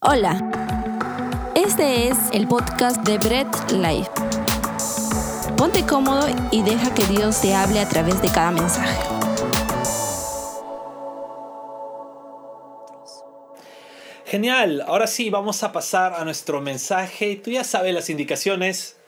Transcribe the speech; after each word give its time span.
Hola, 0.00 0.38
este 1.56 2.06
es 2.06 2.16
el 2.32 2.46
podcast 2.46 3.02
de 3.02 3.18
Bread 3.18 3.48
Life. 3.72 4.08
Ponte 5.56 5.84
cómodo 5.84 6.28
y 6.52 6.62
deja 6.62 6.94
que 6.94 7.04
Dios 7.06 7.40
te 7.40 7.52
hable 7.52 7.80
a 7.80 7.88
través 7.88 8.22
de 8.22 8.28
cada 8.28 8.52
mensaje. 8.52 8.96
Genial, 14.24 14.82
ahora 14.82 15.08
sí, 15.08 15.30
vamos 15.30 15.64
a 15.64 15.72
pasar 15.72 16.14
a 16.14 16.24
nuestro 16.24 16.60
mensaje. 16.60 17.34
Tú 17.34 17.50
ya 17.50 17.64
sabes 17.64 17.92
las 17.92 18.08
indicaciones. 18.08 18.98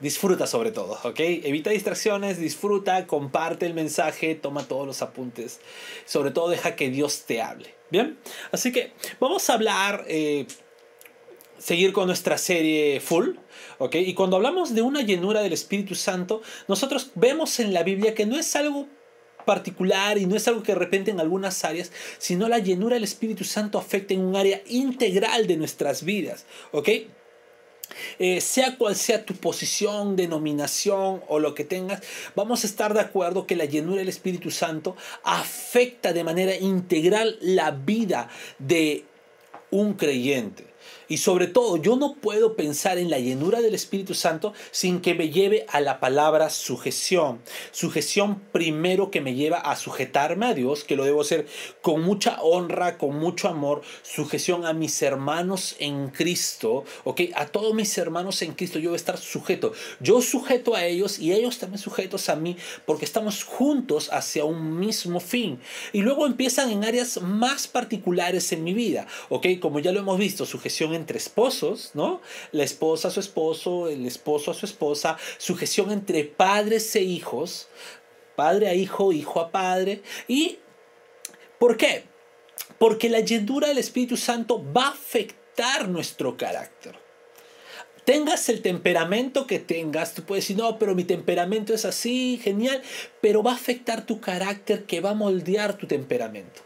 Disfruta 0.00 0.46
sobre 0.46 0.70
todo, 0.70 0.98
¿ok? 1.02 1.18
Evita 1.18 1.70
distracciones, 1.70 2.38
disfruta, 2.38 3.06
comparte 3.06 3.64
el 3.64 3.72
mensaje, 3.72 4.34
toma 4.34 4.64
todos 4.64 4.86
los 4.86 5.00
apuntes. 5.00 5.60
Sobre 6.04 6.30
todo 6.30 6.50
deja 6.50 6.76
que 6.76 6.90
Dios 6.90 7.22
te 7.24 7.40
hable. 7.40 7.75
Bien, 7.90 8.18
así 8.50 8.72
que 8.72 8.92
vamos 9.20 9.48
a 9.48 9.54
hablar, 9.54 10.04
eh, 10.08 10.46
seguir 11.58 11.92
con 11.92 12.06
nuestra 12.06 12.36
serie 12.36 13.00
full, 13.00 13.36
¿ok? 13.78 13.94
Y 13.96 14.14
cuando 14.14 14.36
hablamos 14.36 14.74
de 14.74 14.82
una 14.82 15.02
llenura 15.02 15.40
del 15.40 15.52
Espíritu 15.52 15.94
Santo, 15.94 16.42
nosotros 16.66 17.12
vemos 17.14 17.60
en 17.60 17.72
la 17.72 17.84
Biblia 17.84 18.14
que 18.14 18.26
no 18.26 18.36
es 18.36 18.56
algo 18.56 18.88
particular 19.44 20.18
y 20.18 20.26
no 20.26 20.36
es 20.36 20.46
algo 20.48 20.62
que 20.62 20.72
de 20.72 20.78
repente 20.78 21.12
en 21.12 21.20
algunas 21.20 21.64
áreas, 21.64 21.92
sino 22.18 22.48
la 22.48 22.58
llenura 22.58 22.94
del 22.94 23.04
Espíritu 23.04 23.44
Santo 23.44 23.78
afecta 23.78 24.12
en 24.12 24.20
un 24.20 24.36
área 24.36 24.60
integral 24.66 25.46
de 25.46 25.56
nuestras 25.56 26.04
vidas, 26.04 26.44
¿ok? 26.72 26.88
Eh, 28.18 28.40
sea 28.40 28.76
cual 28.76 28.96
sea 28.96 29.24
tu 29.24 29.34
posición, 29.34 30.16
denominación 30.16 31.22
o 31.28 31.38
lo 31.38 31.54
que 31.54 31.64
tengas, 31.64 32.02
vamos 32.34 32.64
a 32.64 32.66
estar 32.66 32.94
de 32.94 33.00
acuerdo 33.00 33.46
que 33.46 33.56
la 33.56 33.64
llenura 33.64 33.98
del 33.98 34.08
Espíritu 34.08 34.50
Santo 34.50 34.96
afecta 35.22 36.12
de 36.12 36.24
manera 36.24 36.54
integral 36.56 37.38
la 37.40 37.70
vida 37.70 38.28
de 38.58 39.04
un 39.70 39.94
creyente. 39.94 40.75
Y 41.08 41.18
sobre 41.18 41.46
todo, 41.46 41.76
yo 41.76 41.96
no 41.96 42.14
puedo 42.14 42.56
pensar 42.56 42.98
en 42.98 43.10
la 43.10 43.18
llenura 43.18 43.60
del 43.60 43.74
Espíritu 43.74 44.14
Santo 44.14 44.52
sin 44.70 45.00
que 45.00 45.14
me 45.14 45.30
lleve 45.30 45.66
a 45.68 45.80
la 45.80 46.00
palabra 46.00 46.50
sujeción. 46.50 47.40
Sujeción 47.70 48.40
primero 48.52 49.10
que 49.10 49.20
me 49.20 49.34
lleva 49.34 49.58
a 49.58 49.76
sujetarme 49.76 50.46
a 50.46 50.54
Dios, 50.54 50.84
que 50.84 50.96
lo 50.96 51.04
debo 51.04 51.20
hacer 51.20 51.46
con 51.80 52.02
mucha 52.02 52.40
honra, 52.42 52.98
con 52.98 53.16
mucho 53.18 53.48
amor. 53.48 53.82
Sujeción 54.02 54.66
a 54.66 54.72
mis 54.72 55.00
hermanos 55.02 55.76
en 55.78 56.08
Cristo, 56.08 56.84
¿ok? 57.04 57.22
A 57.34 57.46
todos 57.46 57.74
mis 57.74 57.96
hermanos 57.98 58.42
en 58.42 58.54
Cristo 58.54 58.78
yo 58.78 58.90
voy 58.90 58.96
estar 58.96 59.18
sujeto. 59.18 59.72
Yo 60.00 60.20
sujeto 60.20 60.74
a 60.74 60.84
ellos 60.84 61.18
y 61.18 61.32
ellos 61.32 61.58
también 61.58 61.78
sujetos 61.78 62.28
a 62.28 62.36
mí 62.36 62.56
porque 62.84 63.04
estamos 63.04 63.44
juntos 63.44 64.10
hacia 64.12 64.44
un 64.44 64.78
mismo 64.78 65.20
fin. 65.20 65.60
Y 65.92 66.02
luego 66.02 66.26
empiezan 66.26 66.70
en 66.70 66.84
áreas 66.84 67.20
más 67.22 67.68
particulares 67.68 68.50
en 68.52 68.64
mi 68.64 68.74
vida, 68.74 69.06
¿ok? 69.28 69.46
Como 69.60 69.78
ya 69.78 69.92
lo 69.92 70.00
hemos 70.00 70.18
visto, 70.18 70.46
sujeción 70.46 70.95
entre 70.96 71.18
esposos, 71.18 71.92
¿no? 71.94 72.20
La 72.52 72.64
esposa 72.64 73.08
a 73.08 73.10
su 73.10 73.20
esposo, 73.20 73.88
el 73.88 74.06
esposo 74.06 74.50
a 74.50 74.54
su 74.54 74.66
esposa, 74.66 75.16
sujeción 75.38 75.92
entre 75.92 76.24
padres 76.24 76.94
e 76.96 77.02
hijos, 77.02 77.68
padre 78.34 78.68
a 78.68 78.74
hijo, 78.74 79.12
hijo 79.12 79.40
a 79.40 79.50
padre. 79.50 80.02
¿Y 80.26 80.58
por 81.58 81.76
qué? 81.76 82.04
Porque 82.78 83.08
la 83.08 83.20
llenura 83.20 83.68
del 83.68 83.78
Espíritu 83.78 84.16
Santo 84.16 84.64
va 84.72 84.86
a 84.86 84.90
afectar 84.90 85.88
nuestro 85.88 86.36
carácter 86.36 87.06
tengas 88.06 88.48
el 88.48 88.62
temperamento 88.62 89.48
que 89.48 89.58
tengas, 89.58 90.14
tú 90.14 90.22
puedes 90.22 90.44
decir, 90.44 90.56
no, 90.56 90.78
pero 90.78 90.94
mi 90.94 91.02
temperamento 91.02 91.74
es 91.74 91.84
así, 91.84 92.40
genial, 92.42 92.80
pero 93.20 93.42
va 93.42 93.50
a 93.50 93.56
afectar 93.56 94.06
tu 94.06 94.20
carácter 94.20 94.84
que 94.84 95.00
va 95.00 95.10
a 95.10 95.14
moldear 95.14 95.76
tu 95.76 95.88
temperamento. 95.88 96.62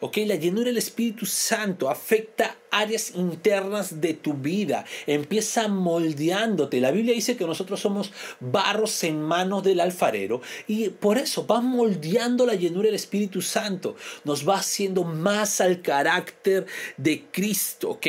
¿Ok? 0.00 0.18
La 0.26 0.34
llenura 0.34 0.66
del 0.66 0.78
Espíritu 0.78 1.26
Santo 1.26 1.90
afecta 1.90 2.56
áreas 2.70 3.12
internas 3.14 4.00
de 4.00 4.14
tu 4.14 4.34
vida, 4.34 4.84
empieza 5.06 5.68
moldeándote. 5.68 6.80
La 6.80 6.90
Biblia 6.90 7.14
dice 7.14 7.36
que 7.36 7.46
nosotros 7.46 7.80
somos 7.80 8.12
barros 8.40 9.04
en 9.04 9.22
manos 9.22 9.62
del 9.62 9.80
alfarero 9.80 10.40
y 10.66 10.88
por 10.88 11.18
eso 11.18 11.46
va 11.46 11.60
moldeando 11.60 12.46
la 12.46 12.54
llenura 12.54 12.86
del 12.86 12.94
Espíritu 12.94 13.42
Santo, 13.42 13.96
nos 14.24 14.48
va 14.48 14.56
haciendo 14.56 15.04
más 15.04 15.60
al 15.60 15.82
carácter 15.82 16.66
de 16.96 17.24
Cristo, 17.30 17.90
¿ok? 17.90 18.06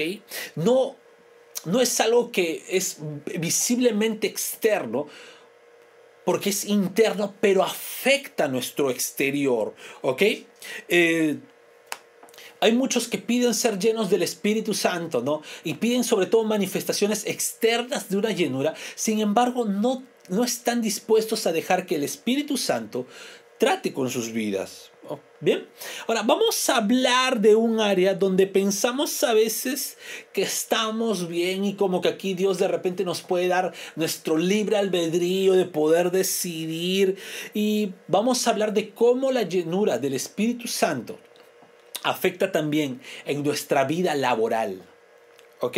No, 0.56 0.96
no 1.66 1.82
es 1.82 2.00
algo 2.00 2.32
que 2.32 2.64
es 2.70 2.98
visiblemente 3.40 4.28
externo, 4.28 5.08
porque 6.24 6.52
es 6.52 6.66
interno, 6.66 7.34
pero 7.42 7.64
afecta 7.64 8.48
nuestro 8.48 8.92
exterior, 8.92 9.74
¿ok? 10.02 10.22
Eh, 10.88 11.38
hay 12.62 12.74
muchos 12.74 13.08
que 13.08 13.18
piden 13.18 13.56
ser 13.56 13.80
llenos 13.80 14.10
del 14.12 14.22
Espíritu 14.22 14.76
Santo, 14.76 15.22
¿no? 15.22 15.42
Y 15.64 15.74
piden 15.74 16.04
sobre 16.04 16.28
todo 16.28 16.44
manifestaciones 16.44 17.26
externas 17.26 18.08
de 18.10 18.18
una 18.18 18.32
llenura. 18.32 18.76
Sin 18.96 19.20
embargo, 19.20 19.66
no, 19.66 20.04
no 20.30 20.44
están 20.44 20.80
dispuestos 20.80 21.48
a 21.48 21.52
dejar 21.52 21.88
que 21.88 21.96
el 21.96 22.04
Espíritu 22.04 22.58
Santo 22.58 23.08
trate 23.58 23.92
con 23.94 24.12
sus 24.12 24.32
vidas. 24.32 24.92
Bien, 25.42 25.68
ahora 26.08 26.22
vamos 26.22 26.70
a 26.70 26.78
hablar 26.78 27.42
de 27.42 27.56
un 27.56 27.80
área 27.80 28.14
donde 28.14 28.46
pensamos 28.46 29.24
a 29.24 29.34
veces 29.34 29.98
que 30.32 30.44
estamos 30.44 31.28
bien 31.28 31.66
y 31.66 31.74
como 31.74 32.00
que 32.00 32.10
aquí 32.10 32.36
Dios 32.36 32.60
de 32.60 32.68
repente 32.68 33.04
nos 33.04 33.22
puede 33.22 33.48
dar 33.48 33.74
nuestro 33.96 34.38
libre 34.38 34.78
albedrío 34.78 35.54
de 35.54 35.66
poder 35.66 36.12
decidir. 36.12 37.18
Y 37.56 37.94
vamos 38.08 38.46
a 38.46 38.52
hablar 38.52 38.74
de 38.74 38.92
cómo 38.92 39.32
la 39.32 39.42
llenura 39.42 39.98
del 39.98 40.14
Espíritu 40.14 40.68
Santo 40.68 41.18
afecta 42.04 42.52
también 42.52 43.02
en 43.26 43.44
nuestra 43.44 43.84
vida 43.86 44.16
laboral. 44.16 44.84
¿Ok? 45.60 45.78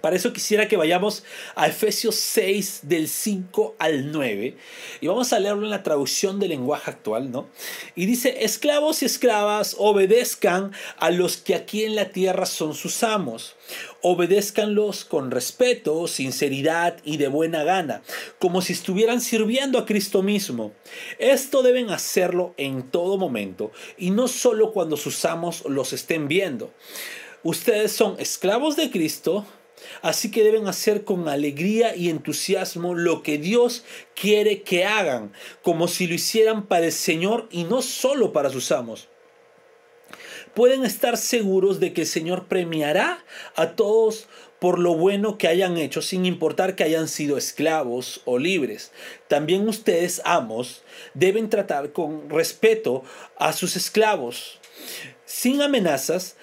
Para 0.00 0.16
eso 0.16 0.32
quisiera 0.32 0.68
que 0.68 0.76
vayamos 0.76 1.24
a 1.56 1.66
Efesios 1.66 2.14
6 2.14 2.80
del 2.84 3.08
5 3.08 3.74
al 3.78 4.12
9 4.12 4.56
y 5.00 5.06
vamos 5.08 5.32
a 5.32 5.40
leerlo 5.40 5.64
en 5.64 5.70
la 5.70 5.82
traducción 5.82 6.38
del 6.38 6.50
lenguaje 6.50 6.90
actual, 6.90 7.30
¿no? 7.30 7.48
Y 7.96 8.06
dice, 8.06 8.44
esclavos 8.44 9.02
y 9.02 9.06
esclavas 9.06 9.74
obedezcan 9.78 10.72
a 10.96 11.10
los 11.10 11.36
que 11.36 11.54
aquí 11.54 11.84
en 11.84 11.96
la 11.96 12.10
tierra 12.10 12.46
son 12.46 12.74
sus 12.74 13.02
amos. 13.02 13.56
Obedézcanlos 14.00 15.04
con 15.04 15.30
respeto, 15.30 16.06
sinceridad 16.06 16.96
y 17.04 17.18
de 17.18 17.28
buena 17.28 17.64
gana, 17.64 18.02
como 18.38 18.62
si 18.62 18.72
estuvieran 18.72 19.20
sirviendo 19.20 19.78
a 19.78 19.86
Cristo 19.86 20.22
mismo. 20.22 20.72
Esto 21.18 21.62
deben 21.62 21.90
hacerlo 21.90 22.54
en 22.56 22.84
todo 22.90 23.18
momento 23.18 23.70
y 23.98 24.10
no 24.12 24.28
solo 24.28 24.72
cuando 24.72 24.96
sus 24.96 25.24
amos 25.24 25.64
los 25.66 25.92
estén 25.92 26.26
viendo. 26.26 26.72
Ustedes 27.42 27.92
son 27.92 28.16
esclavos 28.18 28.76
de 28.76 28.90
Cristo, 28.90 29.46
Así 30.02 30.30
que 30.30 30.42
deben 30.42 30.66
hacer 30.66 31.04
con 31.04 31.28
alegría 31.28 31.94
y 31.94 32.08
entusiasmo 32.08 32.94
lo 32.94 33.22
que 33.22 33.38
Dios 33.38 33.84
quiere 34.14 34.62
que 34.62 34.84
hagan, 34.84 35.32
como 35.62 35.88
si 35.88 36.06
lo 36.06 36.14
hicieran 36.14 36.66
para 36.66 36.86
el 36.86 36.92
Señor 36.92 37.48
y 37.50 37.64
no 37.64 37.82
solo 37.82 38.32
para 38.32 38.50
sus 38.50 38.72
amos. 38.72 39.08
Pueden 40.54 40.84
estar 40.84 41.16
seguros 41.16 41.78
de 41.78 41.92
que 41.92 42.02
el 42.02 42.06
Señor 42.06 42.46
premiará 42.48 43.24
a 43.54 43.76
todos 43.76 44.26
por 44.60 44.78
lo 44.78 44.94
bueno 44.94 45.38
que 45.38 45.48
hayan 45.48 45.78
hecho, 45.78 46.02
sin 46.02 46.26
importar 46.26 46.76
que 46.76 46.84
hayan 46.84 47.08
sido 47.08 47.38
esclavos 47.38 48.20
o 48.26 48.38
libres. 48.38 48.92
También 49.26 49.66
ustedes, 49.66 50.20
amos, 50.24 50.82
deben 51.14 51.48
tratar 51.48 51.92
con 51.92 52.28
respeto 52.28 53.02
a 53.36 53.52
sus 53.54 53.74
esclavos, 53.76 54.60
sin 55.24 55.62
amenazas, 55.62 56.36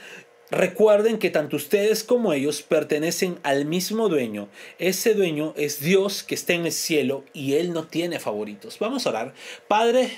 Recuerden 0.50 1.20
que 1.20 1.30
tanto 1.30 1.58
ustedes 1.58 2.06
como 2.06 2.32
ellos 2.32 2.62
pertenecen 2.62 3.38
al 3.44 3.66
mismo 3.66 4.08
dueño. 4.08 4.48
Ese 4.80 5.14
dueño 5.14 5.54
es 5.58 5.82
Dios 5.82 6.24
que 6.24 6.36
está 6.36 6.54
en 6.54 6.66
el 6.66 6.72
cielo 6.72 7.26
y 7.34 7.56
Él 7.56 7.74
no 7.74 7.84
tiene 7.86 8.20
favoritos. 8.20 8.80
Vamos 8.80 9.06
a 9.06 9.10
orar. 9.10 9.34
Padre, 9.68 10.10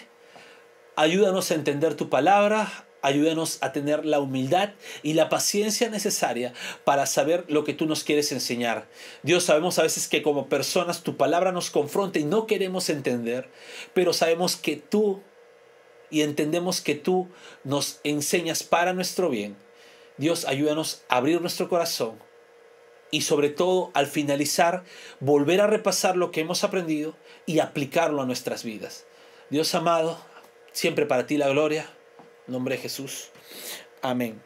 ayúdanos 0.96 1.50
a 1.50 1.56
entender 1.56 1.96
tu 1.96 2.10
palabra. 2.10 2.86
Ayúdanos 3.02 3.60
a 3.62 3.72
tener 3.72 4.06
la 4.06 4.20
humildad 4.20 4.72
y 5.04 5.14
la 5.14 5.30
paciencia 5.30 5.90
necesaria 5.90 6.54
para 6.84 7.06
saber 7.06 7.46
lo 7.48 7.64
que 7.64 7.74
tú 7.74 7.86
nos 7.86 8.04
quieres 8.04 8.34
enseñar. 8.34 8.90
Dios, 9.24 9.46
sabemos 9.46 9.80
a 9.80 9.84
veces 9.84 10.10
que 10.10 10.22
como 10.22 10.50
personas 10.50 11.02
tu 11.02 11.16
palabra 11.16 11.54
nos 11.54 11.70
confronta 11.70 12.20
y 12.20 12.26
no 12.26 12.46
queremos 12.46 12.90
entender, 12.90 13.50
pero 13.94 14.12
sabemos 14.12 14.58
que 14.58 14.76
tú 14.76 15.24
y 16.10 16.24
entendemos 16.24 16.82
que 16.82 16.96
tú 16.96 17.30
nos 17.64 18.02
enseñas 18.04 18.64
para 18.64 18.92
nuestro 18.92 19.30
bien 19.30 19.56
Dios, 20.20 20.44
ayúdanos 20.46 21.02
a 21.08 21.16
abrir 21.16 21.40
nuestro 21.40 21.70
corazón 21.70 22.20
y 23.10 23.22
sobre 23.22 23.50
todo 23.50 23.90
al 23.94 24.06
finalizar 24.06 24.84
volver 25.22 25.62
a 25.62 25.68
repasar 25.68 26.18
lo 26.18 26.30
que 26.30 26.42
hemos 26.42 26.66
aprendido 26.66 27.16
y 27.46 27.60
aplicarlo 27.60 28.22
a 28.22 28.26
nuestras 28.26 28.66
vidas. 28.66 29.06
Dios 29.50 29.74
amado, 29.74 30.20
siempre 30.74 31.06
para 31.06 31.26
ti 31.26 31.38
la 31.38 31.48
gloria. 31.48 31.90
Nombre 32.48 32.76
de 32.76 32.82
Jesús. 32.82 33.30
Amén. 34.02 34.42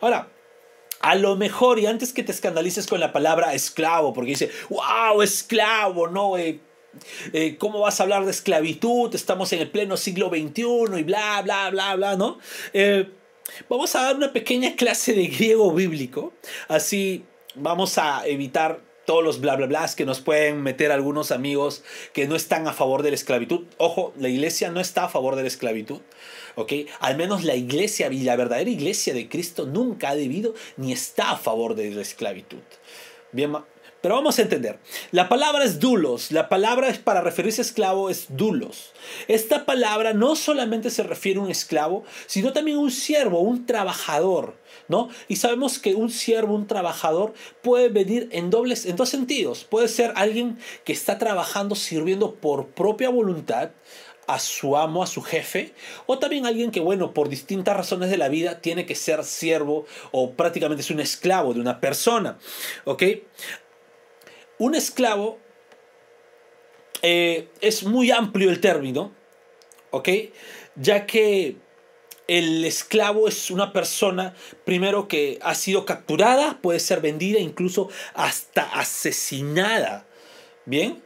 Ahora, 0.00 0.28
a 1.00 1.14
lo 1.14 1.36
mejor, 1.36 1.78
y 1.78 1.86
antes 1.86 2.12
que 2.12 2.24
te 2.24 2.32
escandalices 2.32 2.88
con 2.88 2.98
la 2.98 3.12
palabra 3.12 3.54
esclavo, 3.54 4.12
porque 4.12 4.30
dice, 4.30 4.50
wow, 4.70 5.22
esclavo, 5.22 6.08
no, 6.08 6.36
eh, 6.36 6.58
eh, 7.32 7.56
¿cómo 7.58 7.78
vas 7.78 8.00
a 8.00 8.02
hablar 8.02 8.24
de 8.24 8.32
esclavitud? 8.32 9.14
Estamos 9.14 9.52
en 9.52 9.60
el 9.60 9.70
pleno 9.70 9.96
siglo 9.96 10.30
XXI 10.30 10.98
y 10.98 11.02
bla, 11.04 11.42
bla, 11.42 11.70
bla, 11.70 11.94
bla, 11.94 12.16
¿no? 12.16 12.38
Eh, 12.72 13.08
vamos 13.68 13.94
a 13.94 14.02
dar 14.02 14.16
una 14.16 14.32
pequeña 14.32 14.76
clase 14.76 15.12
de 15.12 15.26
griego 15.26 15.72
bíblico. 15.72 16.32
Así 16.68 17.24
vamos 17.54 17.98
a 17.98 18.26
evitar 18.26 18.80
todos 19.06 19.22
los 19.22 19.40
bla 19.40 19.56
bla 19.56 19.66
bla 19.66 19.90
que 19.94 20.06
nos 20.06 20.20
pueden 20.20 20.62
meter 20.62 20.90
algunos 20.90 21.30
amigos 21.30 21.82
que 22.12 22.26
no 22.26 22.36
están 22.36 22.66
a 22.66 22.72
favor 22.72 23.02
de 23.02 23.10
la 23.10 23.16
esclavitud. 23.16 23.66
Ojo, 23.76 24.14
la 24.18 24.28
iglesia 24.28 24.70
no 24.70 24.80
está 24.80 25.04
a 25.04 25.08
favor 25.08 25.36
de 25.36 25.42
la 25.42 25.48
esclavitud. 25.48 26.00
¿ok? 26.56 26.72
Al 27.00 27.16
menos 27.16 27.44
la 27.44 27.54
iglesia 27.54 28.10
y 28.12 28.22
la 28.22 28.36
verdadera 28.36 28.70
iglesia 28.70 29.14
de 29.14 29.28
Cristo 29.28 29.66
nunca 29.66 30.10
ha 30.10 30.16
debido 30.16 30.54
ni 30.76 30.92
está 30.92 31.32
a 31.32 31.36
favor 31.36 31.74
de 31.74 31.90
la 31.90 32.02
esclavitud. 32.02 32.62
Bien, 33.32 33.52
pero 34.04 34.16
vamos 34.16 34.38
a 34.38 34.42
entender. 34.42 34.78
La 35.12 35.30
palabra 35.30 35.64
es 35.64 35.80
dulos. 35.80 36.30
La 36.30 36.50
palabra 36.50 36.92
para 37.02 37.22
referirse 37.22 37.62
a 37.62 37.64
esclavo 37.64 38.10
es 38.10 38.26
dulos. 38.28 38.92
Esta 39.28 39.64
palabra 39.64 40.12
no 40.12 40.36
solamente 40.36 40.90
se 40.90 41.04
refiere 41.04 41.40
a 41.40 41.42
un 41.42 41.50
esclavo, 41.50 42.04
sino 42.26 42.52
también 42.52 42.76
a 42.76 42.80
un 42.80 42.90
siervo, 42.90 43.40
un 43.40 43.64
trabajador. 43.64 44.56
¿No? 44.88 45.08
Y 45.26 45.36
sabemos 45.36 45.78
que 45.78 45.94
un 45.94 46.10
siervo, 46.10 46.54
un 46.54 46.66
trabajador, 46.66 47.32
puede 47.62 47.88
venir 47.88 48.28
en 48.32 48.50
dobles, 48.50 48.84
en 48.84 48.96
dos 48.96 49.08
sentidos. 49.08 49.64
Puede 49.64 49.88
ser 49.88 50.12
alguien 50.16 50.58
que 50.84 50.92
está 50.92 51.16
trabajando, 51.16 51.74
sirviendo 51.74 52.34
por 52.34 52.66
propia 52.66 53.08
voluntad 53.08 53.70
a 54.26 54.38
su 54.38 54.76
amo, 54.76 55.02
a 55.02 55.06
su 55.06 55.22
jefe, 55.22 55.74
o 56.06 56.18
también 56.18 56.46
alguien 56.46 56.70
que, 56.70 56.80
bueno, 56.80 57.12
por 57.12 57.28
distintas 57.28 57.76
razones 57.76 58.10
de 58.10 58.16
la 58.16 58.28
vida 58.28 58.60
tiene 58.60 58.86
que 58.86 58.94
ser 58.94 59.24
siervo 59.24 59.86
o 60.12 60.32
prácticamente 60.32 60.82
es 60.82 60.90
un 60.90 61.00
esclavo 61.00 61.54
de 61.54 61.60
una 61.60 61.80
persona. 61.80 62.38
¿Ok? 62.84 63.02
Un 64.64 64.74
esclavo 64.74 65.38
eh, 67.02 67.48
es 67.60 67.84
muy 67.84 68.10
amplio 68.10 68.48
el 68.48 68.60
término, 68.60 69.12
¿ok? 69.90 70.08
Ya 70.76 71.04
que 71.04 71.56
el 72.28 72.64
esclavo 72.64 73.28
es 73.28 73.50
una 73.50 73.74
persona, 73.74 74.34
primero 74.64 75.06
que 75.06 75.38
ha 75.42 75.54
sido 75.54 75.84
capturada, 75.84 76.60
puede 76.62 76.80
ser 76.80 77.02
vendida, 77.02 77.38
incluso 77.38 77.90
hasta 78.14 78.62
asesinada, 78.62 80.06
¿bien? 80.64 81.02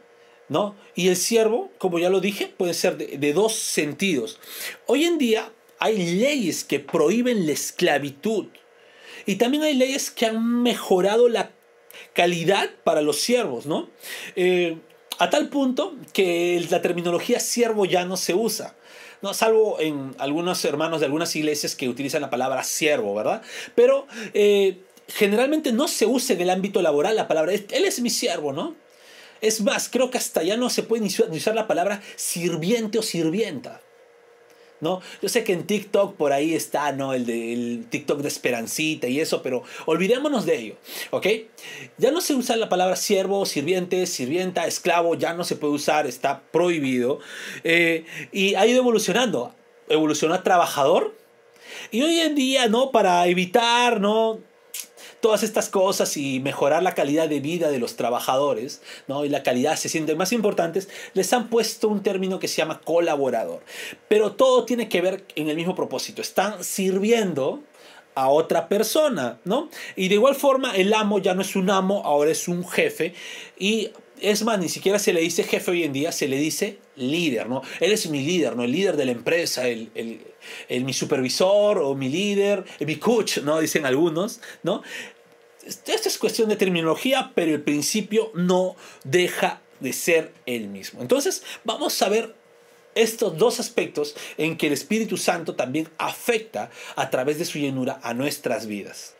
¿No? 0.47 0.75
Y 0.95 1.09
el 1.09 1.17
siervo, 1.17 1.69
como 1.77 1.99
ya 1.99 2.09
lo 2.09 2.21
dije, 2.21 2.47
puede 2.47 2.73
ser 2.73 2.95
de, 2.95 3.17
de 3.17 3.33
dos 3.33 3.53
sentidos. 3.53 4.39
Hoy 4.87 5.03
en 5.03 5.17
día 5.17 5.51
hay 5.79 5.97
leyes 6.15 6.63
que 6.63 6.79
prohíben 6.79 7.45
la 7.45 7.51
esclavitud. 7.51 8.47
Y 9.25 9.35
también 9.35 9.63
hay 9.63 9.75
leyes 9.75 10.09
que 10.09 10.27
han 10.27 10.63
mejorado 10.63 11.27
la 11.27 11.51
calidad 12.13 12.69
para 12.83 13.01
los 13.01 13.19
siervos, 13.19 13.65
¿no? 13.65 13.89
Eh, 14.35 14.77
a 15.17 15.29
tal 15.29 15.49
punto 15.49 15.95
que 16.13 16.65
la 16.69 16.81
terminología 16.81 17.39
siervo 17.39 17.85
ya 17.85 18.05
no 18.05 18.17
se 18.17 18.33
usa. 18.33 18.75
No, 19.21 19.33
salvo 19.33 19.79
en 19.81 20.15
algunos 20.17 20.63
hermanos 20.63 21.01
de 21.01 21.07
algunas 21.07 21.35
iglesias 21.35 21.75
que 21.75 21.89
utilizan 21.89 22.21
la 22.21 22.29
palabra 22.29 22.63
siervo, 22.63 23.13
¿verdad? 23.13 23.41
Pero 23.75 24.07
eh, 24.33 24.77
generalmente 25.09 25.73
no 25.73 25.89
se 25.89 26.05
usa 26.05 26.35
en 26.35 26.41
el 26.41 26.49
ámbito 26.49 26.81
laboral 26.81 27.17
la 27.17 27.27
palabra, 27.27 27.51
él 27.53 27.85
es 27.85 27.99
mi 27.99 28.09
siervo, 28.09 28.53
¿no? 28.53 28.75
Es 29.41 29.61
más, 29.61 29.89
creo 29.89 30.09
que 30.09 30.17
hasta 30.17 30.43
ya 30.43 30.57
no 30.57 30.69
se 30.69 30.83
puede 30.83 31.05
usar 31.05 31.55
la 31.55 31.67
palabra 31.67 32.01
sirviente 32.15 32.99
o 32.99 33.01
sirvienta. 33.01 33.81
¿No? 34.81 35.01
Yo 35.21 35.29
sé 35.29 35.43
que 35.43 35.53
en 35.53 35.65
TikTok 35.65 36.15
por 36.15 36.33
ahí 36.33 36.53
está, 36.53 36.91
¿no? 36.91 37.13
El, 37.13 37.25
de, 37.25 37.83
TikTok 37.89 38.21
de 38.21 38.27
Esperancita 38.27 39.07
y 39.07 39.19
eso, 39.19 39.41
pero 39.41 39.63
olvidémonos 39.85 40.45
de 40.45 40.57
ello, 40.57 40.75
¿ok? 41.11 41.27
Ya 41.97 42.11
no 42.11 42.21
se 42.21 42.33
usa 42.33 42.55
la 42.55 42.69
palabra 42.69 42.95
siervo, 42.95 43.45
sirviente, 43.45 44.05
sirvienta, 44.07 44.67
esclavo, 44.67 45.15
ya 45.15 45.33
no 45.33 45.43
se 45.43 45.55
puede 45.55 45.73
usar, 45.73 46.07
está 46.07 46.41
prohibido. 46.51 47.19
Eh, 47.63 48.05
y 48.31 48.55
ha 48.55 48.65
ido 48.65 48.79
evolucionando. 48.79 49.53
Evolucionó 49.87 50.35
a 50.35 50.43
trabajador. 50.43 51.15
Y 51.91 52.01
hoy 52.01 52.19
en 52.19 52.35
día, 52.35 52.67
¿no? 52.67 52.91
Para 52.91 53.25
evitar, 53.27 53.99
¿no? 53.99 54.39
Todas 55.21 55.43
estas 55.43 55.69
cosas 55.69 56.15
y 56.17 56.39
mejorar 56.39 56.83
la 56.83 56.95
calidad 56.95 57.27
de 57.29 57.39
vida 57.39 57.69
de 57.69 57.79
los 57.79 57.95
trabajadores, 57.95 58.81
¿no? 59.07 59.25
Y 59.25 59.29
la 59.29 59.43
calidad 59.43 59.75
se 59.75 59.89
sienten 59.89 60.17
más 60.17 60.31
importantes, 60.31 60.89
les 61.13 61.31
han 61.33 61.49
puesto 61.49 61.87
un 61.87 62.03
término 62.03 62.39
que 62.39 62.47
se 62.47 62.57
llama 62.57 62.81
colaborador. 62.81 63.63
Pero 64.07 64.33
todo 64.33 64.65
tiene 64.65 64.89
que 64.89 65.01
ver 65.01 65.25
en 65.35 65.49
el 65.49 65.55
mismo 65.55 65.75
propósito. 65.75 66.21
Están 66.21 66.63
sirviendo 66.63 67.63
a 68.15 68.29
otra 68.29 68.67
persona, 68.67 69.39
¿no? 69.45 69.69
Y 69.95 70.09
de 70.09 70.15
igual 70.15 70.35
forma, 70.35 70.75
el 70.75 70.93
amo 70.93 71.19
ya 71.19 71.33
no 71.33 71.41
es 71.41 71.55
un 71.55 71.69
amo, 71.69 72.01
ahora 72.05 72.31
es 72.31 72.47
un 72.47 72.67
jefe. 72.67 73.13
Y 73.57 73.91
es 74.21 74.43
más, 74.43 74.59
ni 74.59 74.69
siquiera 74.69 74.99
se 74.99 75.13
le 75.13 75.21
dice 75.21 75.43
jefe 75.43 75.71
hoy 75.71 75.83
en 75.83 75.93
día, 75.93 76.11
se 76.11 76.27
le 76.27 76.37
dice 76.37 76.79
líder, 76.95 77.47
¿no? 77.47 77.61
Él 77.79 77.91
es 77.91 78.09
mi 78.09 78.21
líder, 78.21 78.55
¿no? 78.55 78.63
El 78.63 78.71
líder 78.71 78.97
de 78.97 79.05
la 79.05 79.11
empresa, 79.11 79.67
el, 79.67 79.89
el, 79.95 80.21
mi 80.69 80.93
supervisor 80.93 81.79
o 81.79 81.95
mi 81.95 82.09
líder, 82.09 82.63
mi 82.79 82.97
coach, 82.97 83.39
¿no? 83.39 83.59
Dicen 83.59 83.85
algunos, 83.85 84.41
¿no? 84.63 84.83
Esto 85.65 86.09
es 86.09 86.17
cuestión 86.17 86.49
de 86.49 86.55
terminología, 86.55 87.31
pero 87.35 87.53
el 87.53 87.61
principio 87.61 88.31
no 88.33 88.75
deja 89.03 89.61
de 89.79 89.93
ser 89.93 90.33
el 90.45 90.67
mismo. 90.67 91.01
Entonces, 91.01 91.43
vamos 91.63 92.01
a 92.01 92.09
ver 92.09 92.35
estos 93.01 93.37
dos 93.37 93.59
aspectos 93.59 94.15
en 94.37 94.57
que 94.57 94.67
el 94.67 94.73
Espíritu 94.73 95.17
Santo 95.17 95.55
también 95.55 95.89
afecta 95.97 96.69
a 96.95 97.09
través 97.09 97.39
de 97.39 97.45
su 97.45 97.59
llenura 97.59 97.99
a 98.03 98.13
nuestras 98.13 98.65
vidas. 98.65 99.15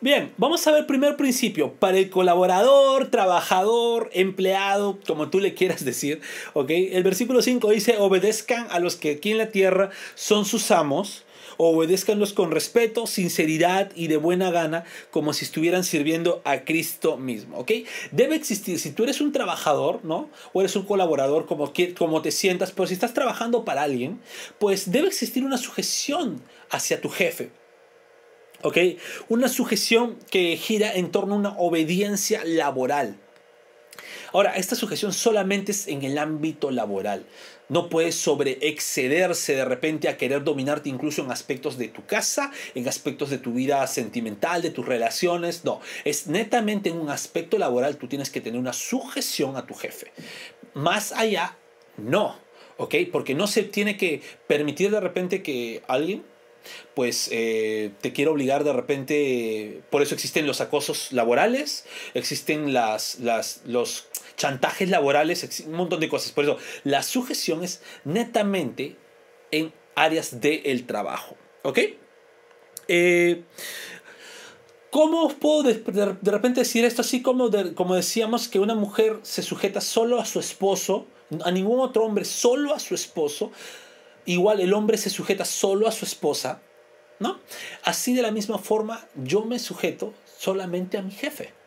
Bien, 0.00 0.32
vamos 0.38 0.66
a 0.66 0.72
ver 0.72 0.86
primer 0.86 1.16
principio. 1.16 1.74
Para 1.74 1.98
el 1.98 2.10
colaborador, 2.10 3.10
trabajador, 3.10 4.10
empleado, 4.12 4.98
como 5.06 5.28
tú 5.28 5.40
le 5.40 5.54
quieras 5.54 5.84
decir, 5.84 6.20
¿ok? 6.54 6.70
El 6.70 7.02
versículo 7.02 7.42
5 7.42 7.70
dice, 7.70 7.96
obedezcan 7.98 8.66
a 8.70 8.78
los 8.78 8.96
que 8.96 9.12
aquí 9.12 9.32
en 9.32 9.38
la 9.38 9.50
tierra 9.50 9.90
son 10.14 10.44
sus 10.44 10.70
amos 10.70 11.24
obedézcanlos 11.68 12.32
con 12.32 12.50
respeto, 12.50 13.06
sinceridad 13.06 13.92
y 13.94 14.08
de 14.08 14.16
buena 14.16 14.50
gana, 14.50 14.84
como 15.10 15.32
si 15.32 15.44
estuvieran 15.44 15.84
sirviendo 15.84 16.40
a 16.44 16.64
Cristo 16.64 17.18
mismo, 17.18 17.58
¿ok? 17.58 17.72
Debe 18.12 18.36
existir, 18.36 18.78
si 18.78 18.92
tú 18.92 19.04
eres 19.04 19.20
un 19.20 19.32
trabajador, 19.32 20.00
¿no? 20.04 20.30
O 20.52 20.60
eres 20.60 20.74
un 20.76 20.84
colaborador, 20.84 21.46
como, 21.46 21.72
como 21.98 22.22
te 22.22 22.30
sientas, 22.30 22.72
pero 22.72 22.86
si 22.86 22.94
estás 22.94 23.12
trabajando 23.12 23.64
para 23.64 23.82
alguien, 23.82 24.20
pues 24.58 24.90
debe 24.90 25.08
existir 25.08 25.44
una 25.44 25.58
sujeción 25.58 26.42
hacia 26.70 27.00
tu 27.00 27.10
jefe, 27.10 27.50
¿ok? 28.62 28.78
Una 29.28 29.48
sujeción 29.48 30.16
que 30.30 30.56
gira 30.56 30.94
en 30.94 31.10
torno 31.10 31.34
a 31.34 31.38
una 31.38 31.58
obediencia 31.58 32.42
laboral. 32.44 33.18
Ahora, 34.32 34.56
esta 34.56 34.76
sujeción 34.76 35.12
solamente 35.12 35.72
es 35.72 35.88
en 35.88 36.02
el 36.04 36.18
ámbito 36.18 36.70
laboral. 36.70 37.26
No 37.68 37.88
puedes 37.88 38.16
sobreexcederse 38.16 39.54
de 39.54 39.64
repente 39.64 40.08
a 40.08 40.16
querer 40.16 40.42
dominarte 40.42 40.88
incluso 40.88 41.22
en 41.22 41.30
aspectos 41.30 41.78
de 41.78 41.88
tu 41.88 42.04
casa, 42.04 42.50
en 42.74 42.88
aspectos 42.88 43.30
de 43.30 43.38
tu 43.38 43.52
vida 43.52 43.86
sentimental, 43.86 44.62
de 44.62 44.70
tus 44.70 44.86
relaciones. 44.86 45.64
No, 45.64 45.80
es 46.04 46.26
netamente 46.26 46.90
en 46.90 46.98
un 46.98 47.10
aspecto 47.10 47.58
laboral 47.58 47.96
tú 47.96 48.08
tienes 48.08 48.30
que 48.30 48.40
tener 48.40 48.58
una 48.58 48.72
sujeción 48.72 49.56
a 49.56 49.66
tu 49.66 49.74
jefe. 49.74 50.12
Más 50.74 51.12
allá, 51.12 51.56
no. 51.96 52.36
¿Ok? 52.76 52.94
Porque 53.12 53.34
no 53.34 53.46
se 53.46 53.62
tiene 53.62 53.96
que 53.96 54.22
permitir 54.46 54.90
de 54.90 55.00
repente 55.00 55.42
que 55.42 55.82
alguien 55.86 56.24
pues 56.94 57.28
eh, 57.32 57.92
te 58.00 58.12
quiere 58.12 58.30
obligar 58.30 58.64
de 58.64 58.72
repente, 58.72 59.80
por 59.90 60.02
eso 60.02 60.14
existen 60.14 60.46
los 60.46 60.60
acosos 60.60 61.12
laborales, 61.12 61.84
existen 62.14 62.72
las, 62.72 63.18
las, 63.20 63.62
los 63.64 64.08
chantajes 64.40 64.88
laborales, 64.88 65.62
un 65.66 65.74
montón 65.74 66.00
de 66.00 66.08
cosas. 66.08 66.32
Por 66.32 66.44
eso, 66.44 66.56
la 66.82 67.02
sujeción 67.02 67.62
es 67.62 67.82
netamente 68.04 68.96
en 69.50 69.70
áreas 69.94 70.40
del 70.40 70.86
trabajo. 70.86 71.36
¿Ok? 71.62 71.78
Eh, 72.88 73.44
¿Cómo 74.90 75.28
puedo 75.28 75.62
de, 75.62 76.16
repente 76.22 76.60
decir 76.60 76.86
esto 76.86 77.02
así 77.02 77.20
como, 77.20 77.50
como 77.74 77.94
decíamos 77.94 78.48
que 78.48 78.58
una 78.58 78.74
mujer 78.74 79.20
se 79.22 79.42
sujeta 79.42 79.82
solo 79.82 80.18
a 80.18 80.24
su 80.24 80.40
esposo, 80.40 81.06
a 81.44 81.50
ningún 81.50 81.78
otro 81.80 82.04
hombre, 82.04 82.24
solo 82.24 82.74
a 82.74 82.78
su 82.78 82.94
esposo? 82.94 83.52
Igual 84.24 84.60
el 84.60 84.72
hombre 84.72 84.96
se 84.96 85.10
sujeta 85.10 85.44
solo 85.44 85.86
a 85.86 85.92
su 85.92 86.06
esposa, 86.06 86.62
¿no? 87.18 87.38
Así 87.84 88.14
de 88.14 88.22
la 88.22 88.30
misma 88.30 88.58
forma 88.58 89.06
yo 89.22 89.44
me 89.44 89.58
sujeto 89.58 90.14
solamente 90.38 90.96
a 90.96 91.02
mi 91.02 91.12
jefe. 91.12 91.59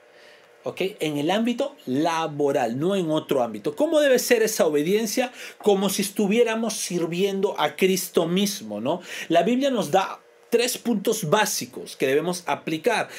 En 0.65 1.17
el 1.17 1.29
ámbito 1.29 1.75
laboral, 1.85 2.79
no 2.79 2.95
en 2.95 3.09
otro 3.09 3.43
ámbito. 3.43 3.75
¿Cómo 3.75 3.99
debe 3.99 4.17
ser 4.19 4.43
esa 4.43 4.65
obediencia? 4.65 5.31
Como 5.57 5.89
si 5.89 6.01
estuviéramos 6.01 6.75
sirviendo 6.75 7.59
a 7.59 7.75
Cristo 7.75 8.27
mismo, 8.27 8.79
¿no? 8.79 9.01
La 9.27 9.43
Biblia 9.43 9.69
nos 9.71 9.91
da 9.91 10.21
tres 10.49 10.77
puntos 10.77 11.29
básicos 11.29 11.97
que 11.97 12.07
debemos 12.07 12.43
aplicar. 12.45 13.09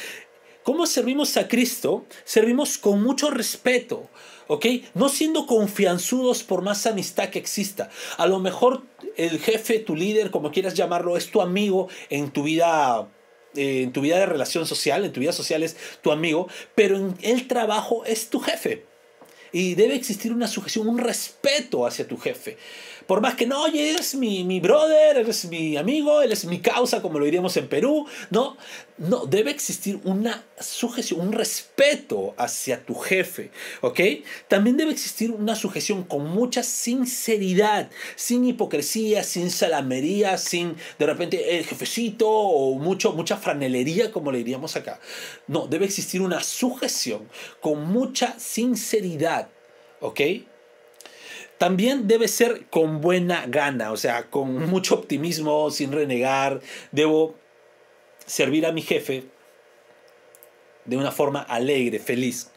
¿Cómo 0.62 0.86
servimos 0.86 1.36
a 1.36 1.46
Cristo? 1.46 2.06
Servimos 2.24 2.78
con 2.78 3.02
mucho 3.02 3.30
respeto, 3.30 4.08
¿ok? 4.46 4.64
No 4.94 5.10
siendo 5.10 5.46
confianzudos 5.46 6.42
por 6.42 6.62
más 6.62 6.86
amistad 6.86 7.28
que 7.28 7.38
exista. 7.38 7.90
A 8.16 8.26
lo 8.26 8.40
mejor 8.40 8.84
el 9.18 9.38
jefe, 9.38 9.80
tu 9.80 9.94
líder, 9.94 10.30
como 10.30 10.50
quieras 10.50 10.72
llamarlo, 10.72 11.18
es 11.18 11.30
tu 11.30 11.42
amigo 11.42 11.88
en 12.08 12.30
tu 12.30 12.44
vida 12.44 13.06
en 13.56 13.92
tu 13.92 14.00
vida 14.00 14.18
de 14.18 14.26
relación 14.26 14.66
social, 14.66 15.04
en 15.04 15.12
tu 15.12 15.20
vida 15.20 15.32
social 15.32 15.62
es 15.62 15.76
tu 16.02 16.12
amigo, 16.12 16.48
pero 16.74 16.96
en 16.96 17.14
el 17.22 17.48
trabajo 17.48 18.04
es 18.04 18.30
tu 18.30 18.40
jefe. 18.40 18.84
Y 19.52 19.76
debe 19.76 19.94
existir 19.94 20.32
una 20.32 20.48
sujeción, 20.48 20.88
un 20.88 20.98
respeto 20.98 21.86
hacia 21.86 22.08
tu 22.08 22.16
jefe. 22.16 22.56
Por 23.06 23.20
más 23.20 23.34
que 23.34 23.46
no, 23.46 23.62
oye, 23.62 23.90
eres 23.90 24.14
mi, 24.14 24.44
mi 24.44 24.60
brother, 24.60 25.18
eres 25.18 25.44
mi 25.46 25.76
amigo, 25.76 26.22
él 26.22 26.32
es 26.32 26.44
mi 26.44 26.60
causa, 26.60 27.02
como 27.02 27.18
lo 27.18 27.24
diríamos 27.24 27.56
en 27.56 27.68
Perú, 27.68 28.06
¿no? 28.30 28.56
No, 28.96 29.26
debe 29.26 29.50
existir 29.50 30.00
una 30.04 30.44
sujeción, 30.60 31.20
un 31.20 31.32
respeto 31.32 32.34
hacia 32.38 32.84
tu 32.84 32.94
jefe, 32.94 33.50
¿ok? 33.80 34.00
También 34.46 34.76
debe 34.76 34.92
existir 34.92 35.32
una 35.32 35.56
sujeción 35.56 36.04
con 36.04 36.28
mucha 36.28 36.62
sinceridad, 36.62 37.90
sin 38.14 38.44
hipocresía, 38.44 39.24
sin 39.24 39.50
salamería, 39.50 40.38
sin 40.38 40.76
de 40.98 41.06
repente 41.06 41.58
el 41.58 41.64
jefecito 41.64 42.30
o 42.30 42.78
mucho, 42.78 43.12
mucha 43.12 43.36
franelería, 43.36 44.12
como 44.12 44.30
le 44.30 44.38
diríamos 44.38 44.76
acá. 44.76 45.00
No, 45.48 45.66
debe 45.66 45.86
existir 45.86 46.22
una 46.22 46.40
sujeción 46.40 47.28
con 47.60 47.88
mucha 47.88 48.38
sinceridad, 48.38 49.48
¿ok? 50.00 50.20
También 51.64 52.06
debe 52.06 52.28
ser 52.28 52.66
con 52.68 53.00
buena 53.00 53.46
gana, 53.46 53.90
o 53.90 53.96
sea, 53.96 54.24
con 54.24 54.68
mucho 54.68 54.96
optimismo, 54.96 55.70
sin 55.70 55.92
renegar. 55.92 56.60
Debo 56.92 57.36
servir 58.26 58.66
a 58.66 58.72
mi 58.72 58.82
jefe 58.82 59.24
de 60.84 60.98
una 60.98 61.10
forma 61.10 61.40
alegre, 61.40 61.98
feliz. 62.00 62.50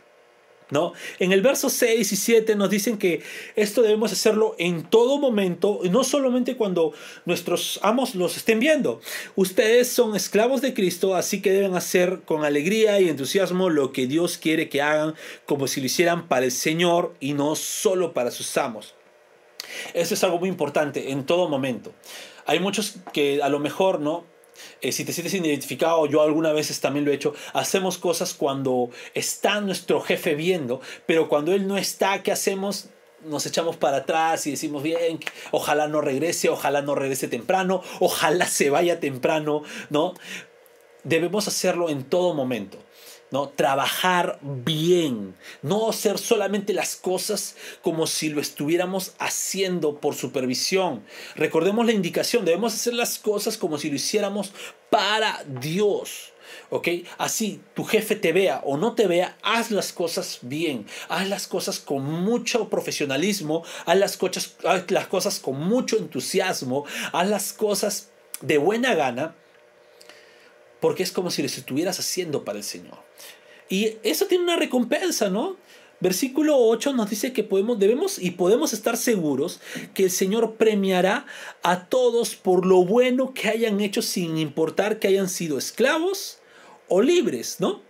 ¿No? 0.71 0.91
En 1.19 1.31
el 1.31 1.41
verso 1.41 1.69
6 1.69 2.11
y 2.11 2.15
7 2.17 2.55
nos 2.57 2.69
dicen 2.69 2.97
que 2.97 3.23
esto 3.55 3.81
debemos 3.81 4.11
hacerlo 4.11 4.57
en 4.59 4.83
todo 4.83 5.19
momento, 5.19 5.79
no 5.89 6.03
solamente 6.03 6.57
cuando 6.57 6.91
nuestros 7.23 7.79
amos 7.83 8.13
los 8.13 8.35
estén 8.35 8.59
viendo. 8.59 8.99
Ustedes 9.37 9.87
son 9.87 10.17
esclavos 10.17 10.59
de 10.59 10.73
Cristo, 10.73 11.15
así 11.15 11.41
que 11.41 11.53
deben 11.53 11.75
hacer 11.75 12.23
con 12.25 12.43
alegría 12.43 12.99
y 12.99 13.07
entusiasmo 13.07 13.69
lo 13.69 13.93
que 13.93 14.05
Dios 14.05 14.37
quiere 14.37 14.67
que 14.67 14.81
hagan, 14.81 15.15
como 15.45 15.67
si 15.67 15.79
lo 15.79 15.85
hicieran 15.85 16.27
para 16.27 16.43
el 16.43 16.51
Señor 16.51 17.15
y 17.21 17.31
no 17.31 17.55
solo 17.55 18.13
para 18.13 18.31
sus 18.31 18.57
amos. 18.57 18.96
Eso 19.93 20.13
es 20.13 20.23
algo 20.23 20.39
muy 20.39 20.49
importante 20.49 21.11
en 21.11 21.25
todo 21.25 21.49
momento. 21.49 21.93
Hay 22.45 22.59
muchos 22.59 22.95
que 23.13 23.41
a 23.41 23.49
lo 23.49 23.59
mejor, 23.59 23.99
¿no? 23.99 24.25
Eh, 24.81 24.91
si 24.91 25.05
te 25.05 25.13
sientes 25.13 25.33
identificado, 25.33 26.05
yo 26.07 26.21
algunas 26.21 26.53
veces 26.53 26.79
también 26.79 27.05
lo 27.05 27.11
he 27.11 27.15
hecho, 27.15 27.33
hacemos 27.53 27.97
cosas 27.97 28.33
cuando 28.33 28.89
está 29.13 29.61
nuestro 29.61 30.01
jefe 30.01 30.35
viendo, 30.35 30.81
pero 31.05 31.29
cuando 31.29 31.53
él 31.53 31.67
no 31.67 31.77
está, 31.77 32.23
¿qué 32.23 32.31
hacemos? 32.31 32.89
Nos 33.25 33.45
echamos 33.45 33.77
para 33.77 33.97
atrás 33.97 34.45
y 34.47 34.51
decimos, 34.51 34.83
bien, 34.83 35.19
ojalá 35.51 35.87
no 35.87 36.01
regrese, 36.01 36.49
ojalá 36.49 36.81
no 36.81 36.95
regrese 36.95 37.27
temprano, 37.27 37.83
ojalá 37.99 38.47
se 38.47 38.69
vaya 38.69 38.99
temprano, 38.99 39.63
¿no? 39.89 40.13
Debemos 41.03 41.47
hacerlo 41.47 41.89
en 41.89 42.03
todo 42.03 42.33
momento. 42.33 42.77
¿No? 43.31 43.49
Trabajar 43.49 44.39
bien, 44.41 45.35
no 45.61 45.89
hacer 45.89 46.17
solamente 46.17 46.73
las 46.73 46.95
cosas 46.95 47.55
como 47.81 48.07
si 48.07 48.29
lo 48.29 48.41
estuviéramos 48.41 49.13
haciendo 49.19 49.99
por 49.99 50.15
supervisión. 50.15 51.03
Recordemos 51.35 51.85
la 51.85 51.91
indicación, 51.91 52.45
debemos 52.45 52.73
hacer 52.73 52.93
las 52.93 53.19
cosas 53.19 53.57
como 53.57 53.77
si 53.77 53.89
lo 53.89 53.95
hiciéramos 53.95 54.51
para 54.89 55.43
Dios. 55.45 56.33
¿Ok? 56.69 56.87
Así 57.17 57.61
tu 57.73 57.83
jefe 57.83 58.15
te 58.15 58.31
vea 58.31 58.61
o 58.63 58.77
no 58.77 58.93
te 58.93 59.07
vea, 59.07 59.37
haz 59.41 59.69
las 59.69 59.91
cosas 59.91 60.39
bien, 60.41 60.85
haz 61.09 61.27
las 61.27 61.45
cosas 61.45 61.79
con 61.79 62.03
mucho 62.03 62.69
profesionalismo, 62.69 63.63
haz 63.85 63.97
las 63.97 64.15
cosas, 64.15 64.55
haz 64.63 64.89
las 64.89 65.07
cosas 65.07 65.39
con 65.39 65.59
mucho 65.59 65.97
entusiasmo, 65.97 66.85
haz 67.11 67.27
las 67.27 67.51
cosas 67.51 68.11
de 68.41 68.57
buena 68.57 68.95
gana 68.95 69.35
porque 70.87 71.03
es 71.03 71.11
como 71.11 71.31
si 71.31 71.41
lo 71.41 71.47
estuvieras 71.47 71.99
haciendo 71.99 72.45
para 72.45 72.59
el 72.59 72.63
Señor. 72.63 72.97
Y 73.67 73.97
eso 74.03 74.25
tiene 74.27 74.45
una 74.45 74.55
recompensa, 74.55 75.29
¿no? 75.29 75.57
Versículo 75.99 76.57
8 76.57 76.93
nos 76.93 77.09
dice 77.09 77.33
que 77.33 77.43
podemos, 77.43 77.77
debemos 77.77 78.17
y 78.19 78.31
podemos 78.31 78.71
estar 78.71 78.95
seguros 78.95 79.59
que 79.93 80.05
el 80.05 80.11
Señor 80.11 80.55
premiará 80.55 81.25
a 81.61 81.89
todos 81.89 82.37
por 82.37 82.65
lo 82.65 82.85
bueno 82.85 83.33
que 83.33 83.49
hayan 83.49 83.81
hecho 83.81 84.01
sin 84.01 84.37
importar 84.37 84.97
que 84.97 85.09
hayan 85.09 85.27
sido 85.27 85.57
esclavos 85.57 86.37
o 86.87 87.01
libres, 87.01 87.57
¿no? 87.59 87.81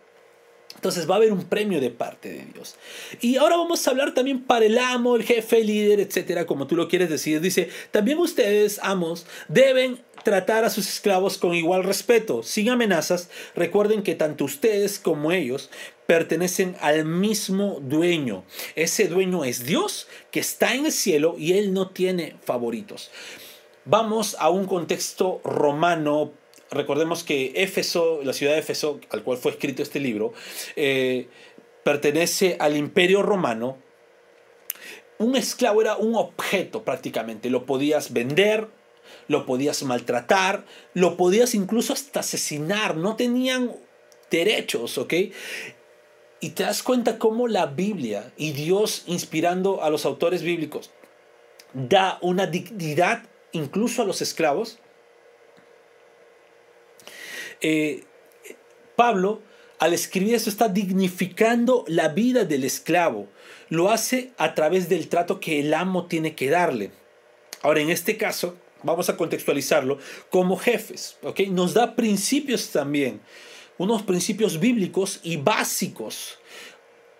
Entonces 0.74 1.08
va 1.08 1.14
a 1.14 1.18
haber 1.18 1.34
un 1.34 1.44
premio 1.44 1.80
de 1.80 1.92
parte 1.92 2.30
de 2.30 2.46
Dios. 2.52 2.78
Y 3.22 3.36
ahora 3.36 3.58
vamos 3.58 3.88
a 3.88 3.92
hablar 3.92 4.16
también 4.16 4.42
para 4.42 4.66
el 4.66 4.80
amo, 4.80 5.18
el 5.18 5.24
jefe, 5.24 5.60
el 5.60 5.68
líder, 5.68 6.00
etcétera, 6.00 6.48
como 6.48 6.66
tú 6.66 6.76
lo 6.76 6.88
quieres 6.88 7.12
decir. 7.12 7.42
Dice, 7.42 7.70
también 7.92 8.18
ustedes, 8.18 8.80
amos, 8.82 9.28
deben 9.50 10.00
tratar 10.24 10.66
a 10.66 10.70
sus 10.70 10.88
esclavos 10.88 11.38
con 11.38 11.54
igual 11.54 11.84
respeto, 11.84 12.44
sin 12.44 12.70
amenazas. 12.70 13.30
Recuerden 13.56 14.04
que 14.04 14.16
tanto 14.16 14.46
ustedes 14.46 15.00
como 15.00 15.32
ellos 15.32 15.70
pertenecen 16.06 16.76
al 16.80 17.06
mismo 17.06 17.80
dueño. 17.82 18.44
Ese 18.76 19.08
dueño 19.08 19.44
es 19.44 19.66
Dios 19.66 20.08
que 20.32 20.40
está 20.40 20.76
en 20.76 20.86
el 20.86 20.92
cielo 20.92 21.36
y 21.38 21.54
él 21.54 21.74
no 21.74 21.90
tiene 21.90 22.36
favoritos. 22.44 23.12
Vamos 23.86 24.36
a 24.40 24.50
un 24.50 24.66
contexto 24.66 25.42
romano 25.44 26.34
recordemos 26.72 27.24
que 27.24 27.54
Éfeso, 27.56 28.22
la 28.24 28.34
ciudad 28.34 28.54
de 28.54 28.60
Éfeso, 28.60 29.00
al 29.10 29.24
cual 29.24 29.38
fue 29.38 29.52
escrito 29.52 29.82
este 29.84 30.00
libro, 30.00 30.34
eh, 30.76 31.28
pertenece 31.84 32.58
al 32.60 32.76
imperio 32.76 33.24
romano. 33.24 33.78
Un 35.20 35.36
esclavo 35.36 35.82
era 35.82 35.98
un 35.98 36.16
objeto 36.16 36.84
prácticamente, 36.84 37.50
lo 37.50 37.66
podías 37.66 38.14
vender, 38.14 38.68
lo 39.28 39.46
podías 39.46 39.84
maltratar, 39.84 40.66
lo 40.94 41.18
podías 41.18 41.56
incluso 41.56 41.94
hasta 41.94 42.22
asesinar, 42.22 42.96
no 42.98 43.16
tenían 43.16 43.72
derechos, 44.30 44.98
¿ok? 44.98 45.14
Y 46.40 46.50
te 46.52 46.64
das 46.64 46.84
cuenta 46.84 47.18
cómo 47.18 47.48
la 47.48 47.66
Biblia 47.66 48.32
y 48.38 48.52
Dios 48.52 49.04
inspirando 49.08 49.84
a 49.84 49.90
los 49.90 50.06
autores 50.06 50.44
bíblicos 50.44 50.92
da 51.74 52.18
una 52.22 52.46
dignidad 52.46 53.24
incluso 53.52 54.02
a 54.02 54.06
los 54.06 54.22
esclavos 54.22 54.80
eh, 57.62 58.04
Pablo, 58.96 59.42
al 59.80 59.94
escribir 59.94 60.36
eso, 60.36 60.50
está 60.50 60.70
dignificando 60.70 61.86
la 61.88 62.10
vida 62.10 62.46
del 62.46 62.64
esclavo. 62.64 63.28
Lo 63.70 63.92
hace 63.92 64.32
a 64.38 64.56
través 64.56 64.90
del 64.90 65.08
trato 65.08 65.40
que 65.40 65.60
el 65.60 65.74
amo 65.74 66.08
tiene 66.08 66.36
que 66.36 66.50
darle. 66.50 66.92
Ahora, 67.62 67.82
en 67.82 67.90
este 67.90 68.18
caso, 68.18 68.56
vamos 68.84 69.10
a 69.10 69.18
contextualizarlo 69.18 69.98
como 70.30 70.58
jefes. 70.58 71.18
Nos 71.50 71.74
da 71.74 71.96
principios 71.96 72.70
también, 72.70 73.22
unos 73.78 74.04
principios 74.04 74.60
bíblicos 74.60 75.20
y 75.24 75.38
básicos 75.38 76.38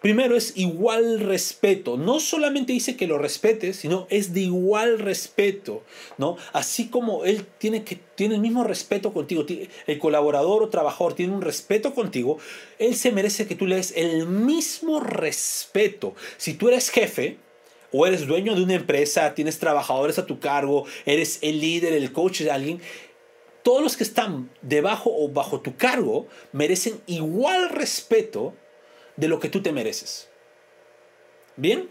Primero 0.02 0.36
es 0.36 0.54
igual 0.56 1.20
respeto. 1.20 1.98
No 1.98 2.20
solamente 2.20 2.72
dice 2.72 2.96
que 2.96 3.08
lo 3.08 3.18
respetes, 3.18 3.78
sino 3.78 4.06
es 4.10 4.34
de 4.34 4.42
igual 4.42 5.00
respeto, 5.00 5.84
¿no? 6.18 6.38
Así 6.54 6.88
como 6.88 7.26
él 7.26 7.46
tiene 7.58 7.84
que 7.84 8.00
tiene 8.16 8.36
el 8.36 8.42
mismo 8.42 8.64
respeto 8.64 9.12
contigo, 9.12 9.46
el 9.88 10.00
colaborador 10.00 10.64
o 10.64 10.70
trabajador 10.70 11.14
tiene 11.14 11.34
un 11.34 11.42
respeto 11.42 11.94
contigo, 11.94 12.38
él 12.78 12.96
se 12.96 13.12
merece 13.12 13.48
que 13.48 13.56
tú 13.56 13.66
le 13.66 13.78
des 13.78 13.94
el 13.96 14.28
mismo 14.28 15.00
respeto. 15.00 16.14
Si 16.38 16.54
tú 16.54 16.68
eres 16.70 16.90
jefe, 16.90 17.38
o 17.92 18.06
eres 18.06 18.28
dueño 18.28 18.56
de 18.56 18.64
una 18.64 18.76
empresa, 18.76 19.34
tienes 19.34 19.60
trabajadores 19.60 20.20
a 20.20 20.26
tu 20.26 20.40
cargo, 20.40 20.86
eres 21.06 21.40
el 21.42 21.60
líder, 21.60 21.94
el 21.94 22.12
coach 22.12 22.42
de 22.42 22.52
alguien, 22.52 22.82
todos 23.64 23.82
los 23.82 23.98
que 23.98 24.04
están 24.04 24.50
debajo 24.62 25.12
o 25.14 25.30
bajo 25.30 25.60
tu 25.60 25.76
cargo 25.76 26.28
merecen 26.54 27.02
igual 27.06 27.70
respeto 27.70 28.54
de 29.18 29.28
lo 29.28 29.40
que 29.40 29.50
tú 29.50 29.62
te 29.62 29.74
mereces. 29.74 30.30
Bien. 31.58 31.90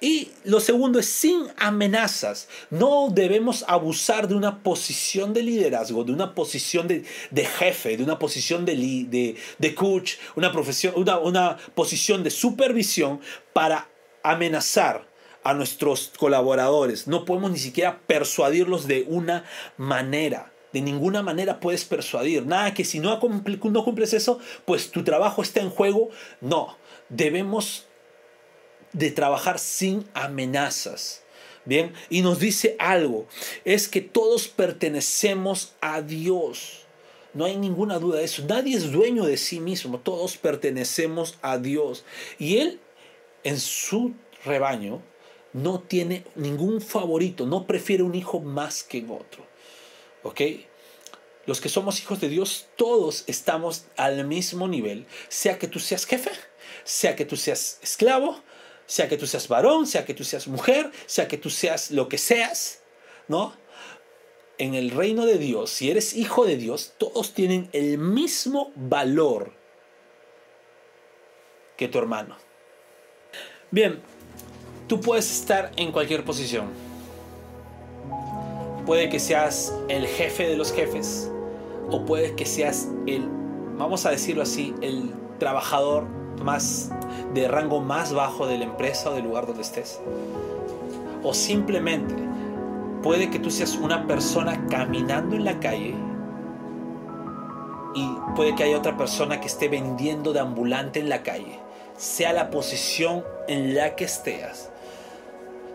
Y 0.00 0.30
lo 0.44 0.60
segundo 0.60 1.00
es 1.00 1.06
sin 1.06 1.48
amenazas. 1.58 2.48
No 2.70 3.08
debemos 3.10 3.64
abusar 3.66 4.28
de 4.28 4.36
una 4.36 4.62
posición 4.62 5.34
de 5.34 5.42
liderazgo, 5.42 6.04
de 6.04 6.12
una 6.12 6.36
posición 6.36 6.86
de, 6.86 7.04
jefe, 7.44 7.96
de 7.96 8.04
una 8.04 8.18
posición 8.18 8.64
de, 8.64 9.74
coach, 9.74 10.14
una, 10.36 10.52
profesión, 10.52 10.94
una 10.96 11.56
posición 11.74 12.22
de 12.22 12.30
supervisión 12.30 13.20
para 13.52 13.90
amenazar 14.22 15.07
a 15.48 15.54
nuestros 15.54 16.12
colaboradores. 16.18 17.06
No 17.06 17.24
podemos 17.24 17.50
ni 17.50 17.58
siquiera 17.58 18.02
persuadirlos 18.06 18.86
de 18.86 19.06
una 19.08 19.44
manera. 19.78 20.52
De 20.74 20.82
ninguna 20.82 21.22
manera 21.22 21.58
puedes 21.58 21.86
persuadir. 21.86 22.44
Nada 22.44 22.74
que 22.74 22.84
si 22.84 22.98
no, 22.98 23.18
cumples 23.18 24.12
eso, 24.12 24.40
pues 24.66 24.90
tu 24.90 25.04
trabajo 25.04 25.40
está 25.40 25.62
en 25.62 25.70
juego. 25.70 26.10
No, 26.42 26.76
debemos 27.08 27.86
de 28.92 29.10
trabajar 29.10 29.58
sin 29.58 30.06
amenazas. 30.12 31.22
Bien, 31.64 31.94
y 32.10 32.20
nos 32.20 32.40
dice 32.40 32.76
algo, 32.78 33.26
es 33.64 33.88
que 33.88 34.02
todos 34.02 34.48
pertenecemos 34.48 35.72
a 35.80 36.02
Dios. 36.02 36.84
No 37.32 37.46
hay 37.46 37.56
ninguna 37.56 37.98
duda 37.98 38.18
de 38.18 38.24
eso. 38.24 38.44
Nadie 38.46 38.76
es 38.76 38.92
dueño 38.92 39.24
de 39.24 39.38
sí 39.38 39.60
mismo. 39.60 39.98
Todos 39.98 40.36
pertenecemos 40.36 41.38
a 41.40 41.56
Dios. 41.56 42.04
Y 42.38 42.58
Él, 42.58 42.80
en 43.44 43.58
su 43.58 44.12
rebaño, 44.44 45.02
no 45.52 45.80
tiene 45.80 46.24
ningún 46.34 46.80
favorito. 46.80 47.46
No 47.46 47.66
prefiere 47.66 48.02
un 48.02 48.14
hijo 48.14 48.40
más 48.40 48.82
que 48.82 49.04
otro. 49.08 49.46
¿Ok? 50.22 50.40
Los 51.46 51.60
que 51.62 51.70
somos 51.70 52.00
hijos 52.00 52.20
de 52.20 52.28
Dios, 52.28 52.66
todos 52.76 53.24
estamos 53.26 53.86
al 53.96 54.26
mismo 54.26 54.68
nivel, 54.68 55.06
sea 55.28 55.58
que 55.58 55.66
tú 55.66 55.78
seas 55.78 56.04
jefe, 56.04 56.30
sea 56.84 57.16
que 57.16 57.24
tú 57.24 57.36
seas 57.36 57.78
esclavo, 57.82 58.42
sea 58.84 59.08
que 59.08 59.16
tú 59.16 59.26
seas 59.26 59.48
varón, 59.48 59.86
sea 59.86 60.04
que 60.04 60.12
tú 60.12 60.24
seas 60.24 60.46
mujer, 60.46 60.90
sea 61.06 61.26
que 61.26 61.38
tú 61.38 61.48
seas 61.48 61.90
lo 61.90 62.06
que 62.06 62.18
seas, 62.18 62.82
¿no? 63.28 63.54
En 64.58 64.74
el 64.74 64.90
reino 64.90 65.24
de 65.24 65.38
Dios, 65.38 65.70
si 65.70 65.90
eres 65.90 66.14
hijo 66.14 66.44
de 66.44 66.58
Dios, 66.58 66.92
todos 66.98 67.32
tienen 67.32 67.70
el 67.72 67.96
mismo 67.96 68.70
valor 68.74 69.54
que 71.78 71.88
tu 71.88 71.98
hermano. 71.98 72.36
Bien, 73.70 74.02
tú 74.88 75.00
puedes 75.00 75.30
estar 75.30 75.70
en 75.76 75.92
cualquier 75.92 76.24
posición. 76.24 76.66
Puede 78.86 79.10
que 79.10 79.20
seas 79.20 79.72
el 79.88 80.06
jefe 80.06 80.48
de 80.48 80.56
los 80.56 80.72
jefes 80.72 81.30
o 81.90 82.04
puede 82.06 82.34
que 82.34 82.46
seas 82.46 82.88
el, 83.06 83.28
vamos 83.76 84.06
a 84.06 84.10
decirlo 84.10 84.42
así, 84.42 84.74
el 84.80 85.12
trabajador 85.38 86.04
más 86.42 86.90
de 87.34 87.46
rango 87.48 87.80
más 87.80 88.14
bajo 88.14 88.46
de 88.46 88.58
la 88.58 88.64
empresa 88.64 89.10
o 89.10 89.14
del 89.14 89.24
lugar 89.24 89.46
donde 89.46 89.62
estés. 89.62 90.00
O 91.22 91.34
simplemente 91.34 92.14
puede 93.02 93.28
que 93.30 93.38
tú 93.38 93.50
seas 93.50 93.76
una 93.76 94.06
persona 94.06 94.66
caminando 94.68 95.36
en 95.36 95.44
la 95.44 95.60
calle 95.60 95.94
y 97.94 98.08
puede 98.34 98.54
que 98.54 98.64
haya 98.64 98.78
otra 98.78 98.96
persona 98.96 99.38
que 99.40 99.48
esté 99.48 99.68
vendiendo 99.68 100.32
de 100.32 100.40
ambulante 100.40 100.98
en 100.98 101.10
la 101.10 101.22
calle 101.22 101.58
sea 101.98 102.32
la 102.32 102.48
posición 102.50 103.24
en 103.48 103.74
la 103.74 103.96
que 103.96 104.04
estés, 104.04 104.70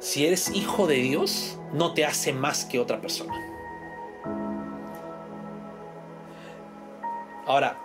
si 0.03 0.25
eres 0.25 0.53
hijo 0.53 0.85
de 0.85 0.95
Dios, 0.95 1.57
no 1.71 1.93
te 1.93 2.05
hace 2.05 2.33
más 2.33 2.65
que 2.65 2.77
otra 2.77 2.99
persona. 2.99 3.33
Ahora, 7.47 7.79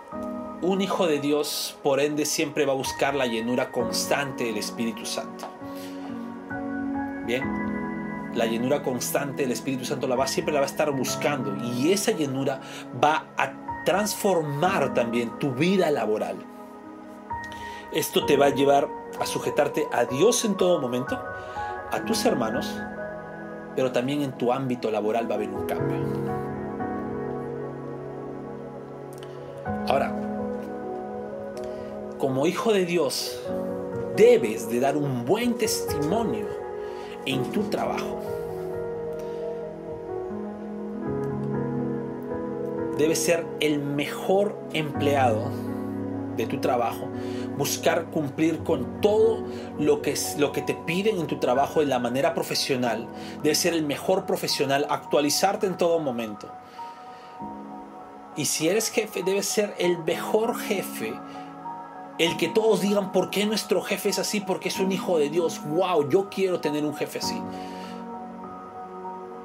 un 0.61 0.81
hijo 0.81 1.07
de 1.07 1.21
Dios, 1.21 1.77
por 1.81 2.01
ende, 2.01 2.25
siempre 2.25 2.65
va 2.65 2.73
a 2.73 2.75
buscar 2.75 3.15
la 3.15 3.25
llenura 3.25 3.71
constante 3.71 4.43
del 4.43 4.57
Espíritu 4.57 5.05
Santo. 5.05 5.47
Bien, 7.25 8.33
la 8.35 8.45
llenura 8.45 8.83
constante 8.83 9.43
del 9.43 9.53
Espíritu 9.53 9.85
Santo 9.85 10.05
la 10.05 10.17
va, 10.17 10.27
siempre 10.27 10.53
la 10.53 10.59
va 10.59 10.65
a 10.65 10.69
estar 10.69 10.91
buscando 10.91 11.55
y 11.73 11.93
esa 11.93 12.11
llenura 12.11 12.59
va 13.01 13.27
a 13.37 13.83
transformar 13.85 14.93
también 14.93 15.39
tu 15.39 15.53
vida 15.53 15.89
laboral. 15.89 16.35
Esto 17.93 18.25
te 18.25 18.35
va 18.35 18.47
a 18.47 18.49
llevar 18.49 18.89
a 19.21 19.25
sujetarte 19.25 19.87
a 19.93 20.03
Dios 20.03 20.43
en 20.43 20.57
todo 20.57 20.81
momento, 20.81 21.17
a 21.91 22.05
tus 22.05 22.25
hermanos, 22.25 22.81
pero 23.75 23.91
también 23.91 24.21
en 24.21 24.31
tu 24.33 24.51
ámbito 24.51 24.91
laboral 24.91 25.29
va 25.29 25.35
a 25.35 25.37
haber 25.37 25.49
un 25.49 25.65
cambio. 25.65 25.97
Ahora, 29.87 30.13
como 32.17 32.45
hijo 32.45 32.73
de 32.73 32.85
Dios, 32.85 33.41
debes 34.15 34.69
de 34.69 34.79
dar 34.79 34.97
un 34.97 35.25
buen 35.25 35.55
testimonio 35.55 36.45
en 37.25 37.43
tu 37.51 37.63
trabajo. 37.63 38.19
Debes 42.97 43.19
ser 43.19 43.45
el 43.61 43.79
mejor 43.79 44.59
empleado 44.73 45.49
de 46.35 46.45
tu 46.45 46.59
trabajo 46.59 47.07
buscar 47.59 48.05
cumplir 48.05 48.63
con 48.63 49.01
todo 49.01 49.43
lo 49.77 50.01
que, 50.01 50.13
es, 50.13 50.37
lo 50.39 50.53
que 50.53 50.61
te 50.61 50.73
piden 50.73 51.19
en 51.19 51.27
tu 51.27 51.39
trabajo 51.39 51.81
de 51.81 51.85
la 51.85 51.99
manera 51.99 52.33
profesional. 52.33 53.07
Debes 53.43 53.59
ser 53.59 53.73
el 53.73 53.83
mejor 53.83 54.25
profesional, 54.25 54.87
actualizarte 54.89 55.67
en 55.67 55.77
todo 55.77 55.99
momento. 55.99 56.49
Y 58.37 58.45
si 58.45 58.69
eres 58.69 58.89
jefe, 58.89 59.23
debes 59.23 59.45
ser 59.45 59.75
el 59.77 59.97
mejor 59.99 60.57
jefe. 60.57 61.13
El 62.17 62.37
que 62.37 62.47
todos 62.47 62.79
digan, 62.79 63.11
¿por 63.11 63.29
qué 63.29 63.45
nuestro 63.45 63.81
jefe 63.81 64.09
es 64.09 64.19
así? 64.19 64.39
Porque 64.39 64.69
es 64.69 64.79
un 64.79 64.93
hijo 64.93 65.19
de 65.19 65.29
Dios. 65.29 65.61
¡Wow! 65.65 66.09
Yo 66.09 66.29
quiero 66.29 66.61
tener 66.61 66.85
un 66.85 66.95
jefe 66.95 67.19
así. 67.19 67.35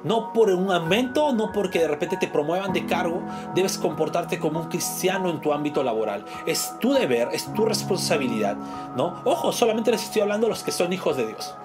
No 0.05 0.31
por 0.33 0.51
un 0.51 0.71
aumento, 0.71 1.33
no 1.33 1.51
porque 1.51 1.79
de 1.79 1.87
repente 1.87 2.15
te 2.17 2.27
promuevan 2.27 2.71
de 2.73 2.85
cargo, 2.85 3.23
debes 3.55 3.79
comportarte 3.79 4.37
como 4.37 4.59
un 4.59 4.67
cristiano 4.67 5.31
en 5.31 5.41
tu 5.41 5.51
ámbito 5.51 5.81
laboral. 5.81 6.23
Es 6.45 6.75
tu 6.79 6.93
deber, 6.93 7.29
es 7.31 7.51
tu 7.55 7.65
responsabilidad, 7.65 8.55
¿no? 8.95 9.15
Ojo, 9.23 9.51
solamente 9.51 9.89
les 9.89 10.03
estoy 10.03 10.21
hablando 10.21 10.45
a 10.45 10.51
los 10.51 10.61
que 10.61 10.71
son 10.71 10.93
hijos 10.93 11.17
de 11.17 11.25
Dios. 11.25 11.55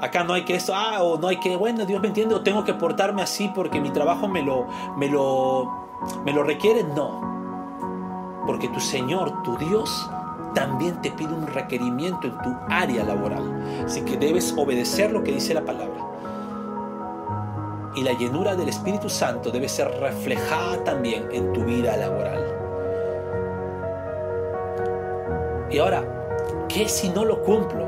Acá 0.00 0.22
no 0.22 0.34
hay 0.34 0.44
que 0.44 0.54
eso, 0.54 0.72
ah, 0.72 1.02
o 1.02 1.18
no 1.18 1.26
hay 1.26 1.40
que, 1.40 1.56
bueno, 1.56 1.84
Dios 1.84 2.00
me 2.00 2.06
entiende, 2.06 2.36
o 2.36 2.42
tengo 2.42 2.62
que 2.62 2.74
portarme 2.74 3.22
así 3.22 3.50
porque 3.52 3.80
mi 3.80 3.90
trabajo 3.90 4.28
me 4.28 4.42
lo, 4.42 4.68
me 4.96 5.08
lo, 5.08 5.88
me 6.24 6.32
lo 6.32 6.44
requiere. 6.44 6.84
No. 6.84 8.44
Porque 8.46 8.68
tu 8.68 8.78
Señor, 8.78 9.42
tu 9.42 9.56
Dios, 9.56 10.08
también 10.54 11.02
te 11.02 11.10
pide 11.10 11.34
un 11.34 11.48
requerimiento 11.48 12.28
en 12.28 12.38
tu 12.38 12.56
área 12.68 13.02
laboral. 13.02 13.82
Así 13.84 14.02
que 14.02 14.16
debes 14.16 14.54
obedecer 14.56 15.10
lo 15.10 15.24
que 15.24 15.32
dice 15.32 15.52
la 15.54 15.64
palabra 15.64 16.08
y 17.94 18.02
la 18.02 18.12
llenura 18.12 18.54
del 18.54 18.68
Espíritu 18.68 19.08
Santo 19.08 19.50
debe 19.50 19.68
ser 19.68 19.88
reflejada 20.00 20.82
también 20.84 21.28
en 21.32 21.52
tu 21.52 21.64
vida 21.64 21.96
laboral. 21.96 22.44
Y 25.70 25.78
ahora, 25.78 26.04
¿qué 26.68 26.88
si 26.88 27.08
no 27.10 27.24
lo 27.24 27.42
cumplo? 27.42 27.86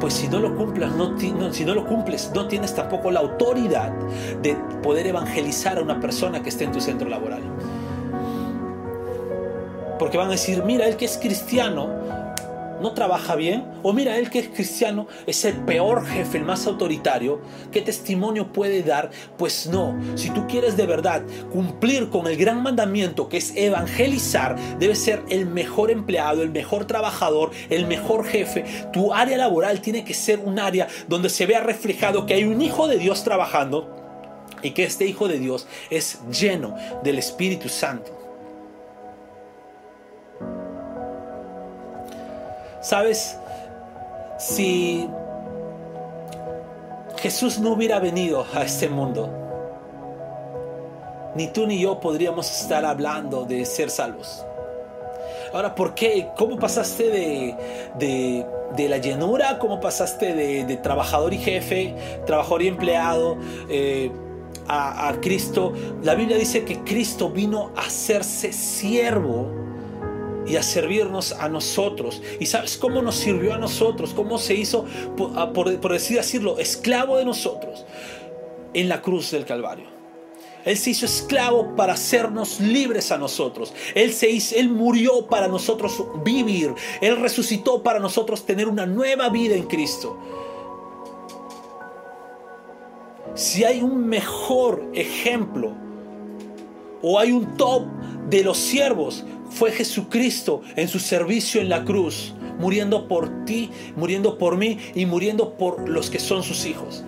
Pues 0.00 0.14
si 0.14 0.28
no 0.28 0.40
lo 0.40 0.54
cumples, 0.54 0.90
no, 0.92 1.16
si 1.52 1.64
no 1.64 1.74
lo 1.74 1.86
cumples, 1.86 2.30
no 2.34 2.48
tienes 2.48 2.74
tampoco 2.74 3.10
la 3.10 3.20
autoridad 3.20 3.90
de 4.42 4.54
poder 4.82 5.06
evangelizar 5.06 5.78
a 5.78 5.82
una 5.82 6.00
persona 6.00 6.42
que 6.42 6.50
esté 6.50 6.64
en 6.64 6.72
tu 6.72 6.80
centro 6.80 7.08
laboral. 7.08 7.42
Porque 9.98 10.18
van 10.18 10.28
a 10.28 10.32
decir, 10.32 10.62
mira, 10.64 10.86
el 10.86 10.96
que 10.96 11.06
es 11.06 11.16
cristiano 11.16 11.88
no 12.80 12.92
trabaja 12.92 13.34
bien, 13.34 13.64
o 13.82 13.92
mira, 13.92 14.16
él 14.16 14.30
que 14.30 14.38
es 14.38 14.48
cristiano 14.48 15.06
es 15.26 15.44
el 15.44 15.56
peor 15.64 16.06
jefe, 16.06 16.38
el 16.38 16.44
más 16.44 16.66
autoritario, 16.66 17.40
¿qué 17.72 17.82
testimonio 17.82 18.52
puede 18.52 18.82
dar? 18.82 19.10
Pues 19.38 19.66
no, 19.66 19.98
si 20.14 20.30
tú 20.30 20.46
quieres 20.46 20.76
de 20.76 20.86
verdad 20.86 21.22
cumplir 21.52 22.08
con 22.10 22.26
el 22.26 22.36
gran 22.36 22.62
mandamiento 22.62 23.28
que 23.28 23.38
es 23.38 23.52
evangelizar, 23.56 24.56
debes 24.78 24.98
ser 24.98 25.22
el 25.28 25.46
mejor 25.46 25.90
empleado, 25.90 26.42
el 26.42 26.50
mejor 26.50 26.86
trabajador, 26.86 27.50
el 27.70 27.86
mejor 27.86 28.24
jefe. 28.24 28.64
Tu 28.92 29.12
área 29.12 29.36
laboral 29.36 29.80
tiene 29.80 30.04
que 30.04 30.14
ser 30.14 30.40
un 30.40 30.58
área 30.58 30.88
donde 31.08 31.28
se 31.28 31.46
vea 31.46 31.60
reflejado 31.60 32.26
que 32.26 32.34
hay 32.34 32.44
un 32.44 32.60
hijo 32.60 32.88
de 32.88 32.98
Dios 32.98 33.24
trabajando 33.24 33.94
y 34.62 34.70
que 34.70 34.84
este 34.84 35.06
hijo 35.06 35.28
de 35.28 35.38
Dios 35.38 35.66
es 35.90 36.20
lleno 36.30 36.74
del 37.02 37.18
Espíritu 37.18 37.68
Santo. 37.68 38.15
Sabes, 42.86 43.36
si 44.38 45.08
Jesús 47.16 47.58
no 47.58 47.72
hubiera 47.72 47.98
venido 47.98 48.46
a 48.54 48.62
este 48.62 48.88
mundo, 48.88 49.28
ni 51.34 51.48
tú 51.48 51.66
ni 51.66 51.80
yo 51.80 51.98
podríamos 51.98 52.48
estar 52.48 52.84
hablando 52.84 53.44
de 53.44 53.64
ser 53.64 53.90
salvos. 53.90 54.46
Ahora, 55.52 55.74
¿por 55.74 55.96
qué? 55.96 56.28
¿Cómo 56.36 56.60
pasaste 56.60 57.10
de, 57.98 58.46
la 58.88 58.98
llenura? 58.98 59.58
¿Cómo 59.58 59.80
pasaste 59.80 60.32
de, 60.34 60.76
trabajador 60.76 61.34
y 61.34 61.38
jefe, 61.38 61.92
trabajador 62.24 62.62
y 62.62 62.68
empleado? 62.68 63.36
Eh, 63.68 64.12
a, 64.68 65.08
a 65.08 65.20
Cristo. 65.20 65.72
La 66.04 66.14
Biblia 66.14 66.38
dice 66.38 66.64
que 66.64 66.84
Cristo 66.84 67.30
vino 67.30 67.72
a 67.74 67.80
hacerse 67.80 68.52
siervo 68.52 69.66
y 70.46 70.56
a 70.56 70.62
servirnos 70.62 71.32
a 71.32 71.48
nosotros. 71.48 72.22
¿Y 72.40 72.46
sabes 72.46 72.76
cómo 72.76 73.02
nos 73.02 73.16
sirvió 73.16 73.54
a 73.54 73.58
nosotros? 73.58 74.12
¿Cómo 74.14 74.38
se 74.38 74.54
hizo, 74.54 74.84
por, 75.16 75.80
por 75.80 75.92
decir 75.92 76.16
decirlo, 76.16 76.58
esclavo 76.58 77.18
de 77.18 77.24
nosotros 77.24 77.84
en 78.74 78.88
la 78.88 79.02
cruz 79.02 79.30
del 79.30 79.44
Calvario? 79.44 79.96
Él 80.66 80.76
se 80.76 80.90
hizo 80.90 81.06
esclavo 81.06 81.76
para 81.76 81.92
hacernos 81.92 82.58
libres 82.58 83.12
a 83.12 83.18
nosotros. 83.18 83.72
Él, 83.94 84.12
se 84.12 84.28
hizo, 84.28 84.56
él 84.56 84.68
murió 84.68 85.26
para 85.28 85.46
nosotros 85.46 86.04
vivir. 86.24 86.74
Él 87.00 87.16
resucitó 87.18 87.84
para 87.84 88.00
nosotros 88.00 88.44
tener 88.44 88.66
una 88.66 88.84
nueva 88.84 89.28
vida 89.28 89.54
en 89.54 89.62
Cristo. 89.62 90.18
Si 93.34 93.62
hay 93.62 93.80
un 93.80 94.08
mejor 94.08 94.90
ejemplo 94.92 95.72
o 97.00 97.16
hay 97.20 97.30
un 97.30 97.56
top 97.56 97.84
de 98.28 98.42
los 98.42 98.58
siervos, 98.58 99.24
fue 99.56 99.72
Jesucristo 99.72 100.60
en 100.76 100.86
su 100.86 100.98
servicio 100.98 101.62
en 101.62 101.70
la 101.70 101.82
cruz, 101.82 102.34
muriendo 102.58 103.08
por 103.08 103.46
ti, 103.46 103.70
muriendo 103.96 104.36
por 104.36 104.58
mí 104.58 104.78
y 104.94 105.06
muriendo 105.06 105.56
por 105.56 105.88
los 105.88 106.10
que 106.10 106.18
son 106.18 106.42
sus 106.42 106.66
hijos. 106.66 107.02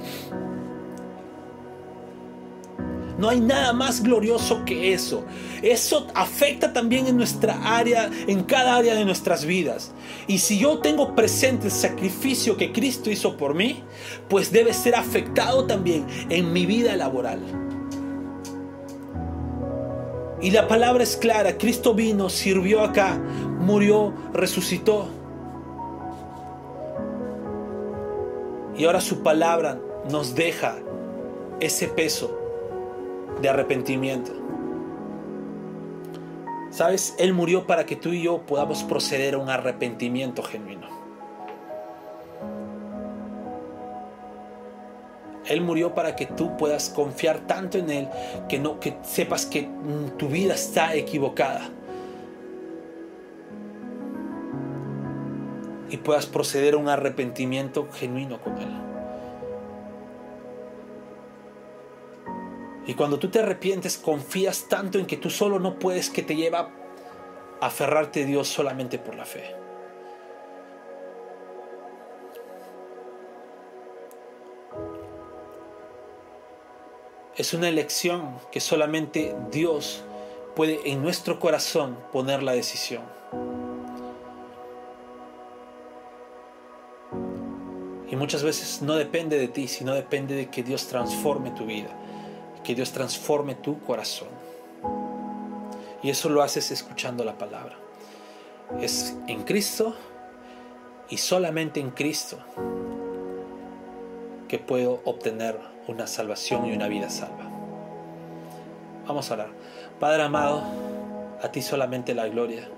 No 3.19 3.29
hay 3.29 3.41
nada 3.41 3.73
más 3.73 4.03
glorioso 4.03 4.65
que 4.65 4.95
eso. 4.95 5.25
Eso 5.61 6.07
afecta 6.15 6.73
también 6.73 7.09
en 7.09 7.17
nuestra 7.17 7.77
área, 7.77 8.09
en 8.29 8.45
cada 8.45 8.77
área 8.77 8.95
de 8.95 9.05
nuestras 9.05 9.45
vidas. 9.45 9.93
Y 10.29 10.39
si 10.39 10.59
yo 10.59 10.79
tengo 10.79 11.15
presente 11.17 11.67
el 11.67 11.73
sacrificio 11.73 12.57
que 12.57 12.73
Cristo 12.73 13.11
hizo 13.11 13.37
por 13.37 13.55
mí, 13.55 13.83
pues 14.29 14.53
debe 14.53 14.73
ser 14.73 14.95
afectado 14.95 15.67
también 15.67 16.07
en 16.31 16.53
mi 16.53 16.65
vida 16.65 16.97
laboral. 16.97 17.68
Y 20.41 20.51
la 20.53 20.69
palabra 20.69 21.03
es 21.03 21.17
clara, 21.17 21.59
Cristo 21.59 21.95
vino, 21.95 22.29
sirvió 22.29 22.83
acá, 22.83 23.19
murió, 23.59 24.13
resucitó. 24.33 25.09
Y 28.77 28.85
ahora 28.85 29.01
su 29.01 29.23
palabra 29.23 29.81
nos 30.11 30.37
deja 30.37 30.77
ese 31.59 31.89
peso 31.89 32.39
de 33.43 33.49
arrepentimiento. 33.49 34.33
Sabes, 36.71 37.17
Él 37.19 37.33
murió 37.33 37.67
para 37.67 37.87
que 37.87 37.97
tú 37.97 38.11
y 38.11 38.23
yo 38.23 38.43
podamos 38.47 38.85
proceder 38.85 39.35
a 39.35 39.39
un 39.39 39.49
arrepentimiento 39.49 40.43
genuino. 40.45 40.98
Él 45.49 45.63
murió 45.63 45.95
para 45.95 46.15
que 46.15 46.27
tú 46.27 46.57
puedas 46.57 46.91
confiar 46.91 47.41
tanto 47.41 47.79
en 47.79 47.91
Él 47.91 48.09
que 48.49 48.59
no 48.59 48.79
que 48.79 48.97
sepas 49.03 49.47
que 49.47 49.63
mm, 49.63 50.17
tu 50.19 50.29
vida 50.29 50.55
está 50.55 50.95
equivocada. 50.95 51.71
Y 55.91 55.97
puedas 55.97 56.27
proceder 56.27 56.75
a 56.75 56.77
un 56.77 56.89
arrepentimiento 56.89 57.89
genuino 57.91 58.41
con 58.41 58.59
Él. 58.59 58.69
Y 62.87 62.95
cuando 62.95 63.19
tú 63.19 63.29
te 63.29 63.41
arrepientes, 63.41 63.99
confías 63.99 64.67
tanto 64.69 64.99
en 64.99 65.07
que 65.07 65.19
tú 65.19 65.29
solo 65.29 65.59
no 65.59 65.79
puedes 65.79 66.09
que 66.09 66.23
te 66.23 66.35
lleva 66.35 66.71
a 67.61 67.67
aferrarte 67.67 68.23
a 68.23 68.27
Dios 68.27 68.49
solamente 68.49 68.99
por 68.99 69.15
la 69.15 69.27
fe. 69.27 69.68
Es 77.39 77.55
una 77.55 77.69
elección 77.69 78.35
que 78.51 78.59
solamente 78.59 79.33
Dios 79.53 80.03
puede 80.57 80.91
en 80.91 81.01
nuestro 81.01 81.39
corazón 81.39 81.97
poner 82.13 82.43
la 82.43 82.51
decisión. 82.51 83.03
Y 88.11 88.17
muchas 88.17 88.43
veces 88.43 88.83
no 88.83 88.97
depende 88.97 89.39
de 89.39 89.47
ti, 89.47 89.69
sino 89.69 89.95
depende 89.95 90.35
de 90.35 90.51
que 90.51 90.65
Dios 90.65 90.89
transforme 90.89 91.53
tu 91.53 91.65
vida, 91.65 91.91
que 92.65 92.75
Dios 92.75 92.91
transforme 92.91 93.55
tu 93.55 93.79
corazón. 93.85 94.29
Y 96.03 96.11
eso 96.11 96.29
lo 96.31 96.43
haces 96.43 96.73
escuchando 96.73 97.23
la 97.23 97.39
palabra. 97.39 97.79
Es 98.81 99.15
en 99.29 99.45
Cristo 99.45 99.95
y 101.09 101.19
solamente 101.19 101.79
en 101.79 101.93
Cristo 101.93 102.41
que 104.49 104.59
puedo 104.59 105.01
obtener 105.05 105.59
una 105.87 106.07
salvación 106.07 106.67
y 106.67 106.73
una 106.73 106.89
vida 106.89 107.11
salva. 107.11 107.49
Vamos 109.07 109.31
a 109.31 109.35
orar. 109.35 109.49
Padre 110.01 110.23
amado, 110.23 110.63
a 111.43 111.53
ti 111.53 111.63
solamente 111.63 112.15
la 112.15 112.29
gloria. 112.29 112.69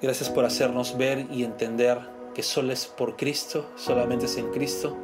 Gracias 0.00 0.30
por 0.30 0.44
hacernos 0.44 0.96
ver 0.96 1.26
y 1.30 1.44
entender 1.44 1.98
que 2.34 2.42
solo 2.42 2.72
es 2.72 2.86
por 2.86 3.16
Cristo, 3.16 3.70
solamente 3.76 4.26
es 4.26 4.36
en 4.36 4.50
Cristo 4.50 4.96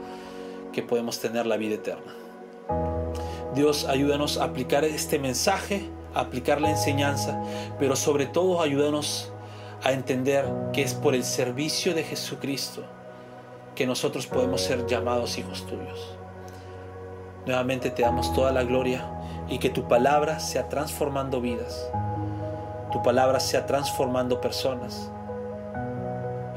que 0.72 0.82
podemos 0.82 1.20
tener 1.20 1.46
la 1.46 1.56
vida 1.56 1.76
eterna. 1.76 2.14
Dios, 3.54 3.86
ayúdanos 3.86 4.38
a 4.38 4.44
aplicar 4.44 4.84
este 4.84 5.18
mensaje, 5.18 5.88
a 6.14 6.20
aplicar 6.20 6.60
la 6.60 6.70
enseñanza, 6.70 7.40
pero 7.78 7.96
sobre 7.96 8.26
todo 8.26 8.60
ayúdanos 8.62 9.32
a 9.82 9.92
entender 9.92 10.44
que 10.72 10.82
es 10.82 10.94
por 10.94 11.14
el 11.14 11.24
servicio 11.24 11.94
de 11.94 12.04
Jesucristo 12.04 12.84
que 13.74 13.86
nosotros 13.86 14.26
podemos 14.26 14.60
ser 14.60 14.86
llamados 14.86 15.38
hijos 15.38 15.66
tuyos. 15.66 16.16
Nuevamente 17.46 17.90
te 17.90 18.02
damos 18.02 18.32
toda 18.34 18.52
la 18.52 18.64
gloria 18.64 19.10
y 19.48 19.58
que 19.58 19.70
tu 19.70 19.88
palabra 19.88 20.38
sea 20.40 20.68
transformando 20.68 21.40
vidas. 21.40 21.90
Tu 22.92 23.02
palabra 23.02 23.40
sea 23.40 23.66
transformando 23.66 24.40
personas 24.40 25.10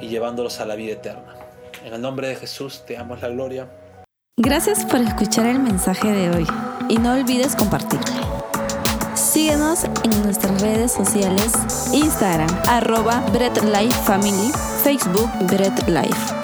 y 0.02 0.08
llevándolos 0.08 0.60
a 0.60 0.65
la 0.65 0.76
vida 0.76 0.93
eterna. 0.93 1.36
En 1.86 1.93
el 1.93 2.02
nombre 2.02 2.28
de 2.28 2.36
Jesús 2.36 2.84
te 2.86 2.93
damos 2.93 3.21
la 3.21 3.30
gloria. 3.30 3.69
Gracias 4.38 4.86
por 4.86 4.99
escuchar 4.99 5.45
el 5.45 5.60
mensaje 5.60 6.12
de 6.12 6.30
hoy 6.32 6.47
y 6.89 6.97
no 6.97 7.13
olvides 7.13 7.56
compartirlo. 7.56 8.43
Síguenos 9.15 9.86
en 10.04 10.23
nuestras 10.23 10.62
redes 10.62 10.91
sociales, 10.91 11.54
Instagram, 11.93 12.49
arroba 12.67 13.23
Bread 13.32 13.58
Life 13.63 13.97
Family, 14.06 14.52
Facebook 14.84 15.30
Bread 15.47 15.88
Life. 15.88 16.43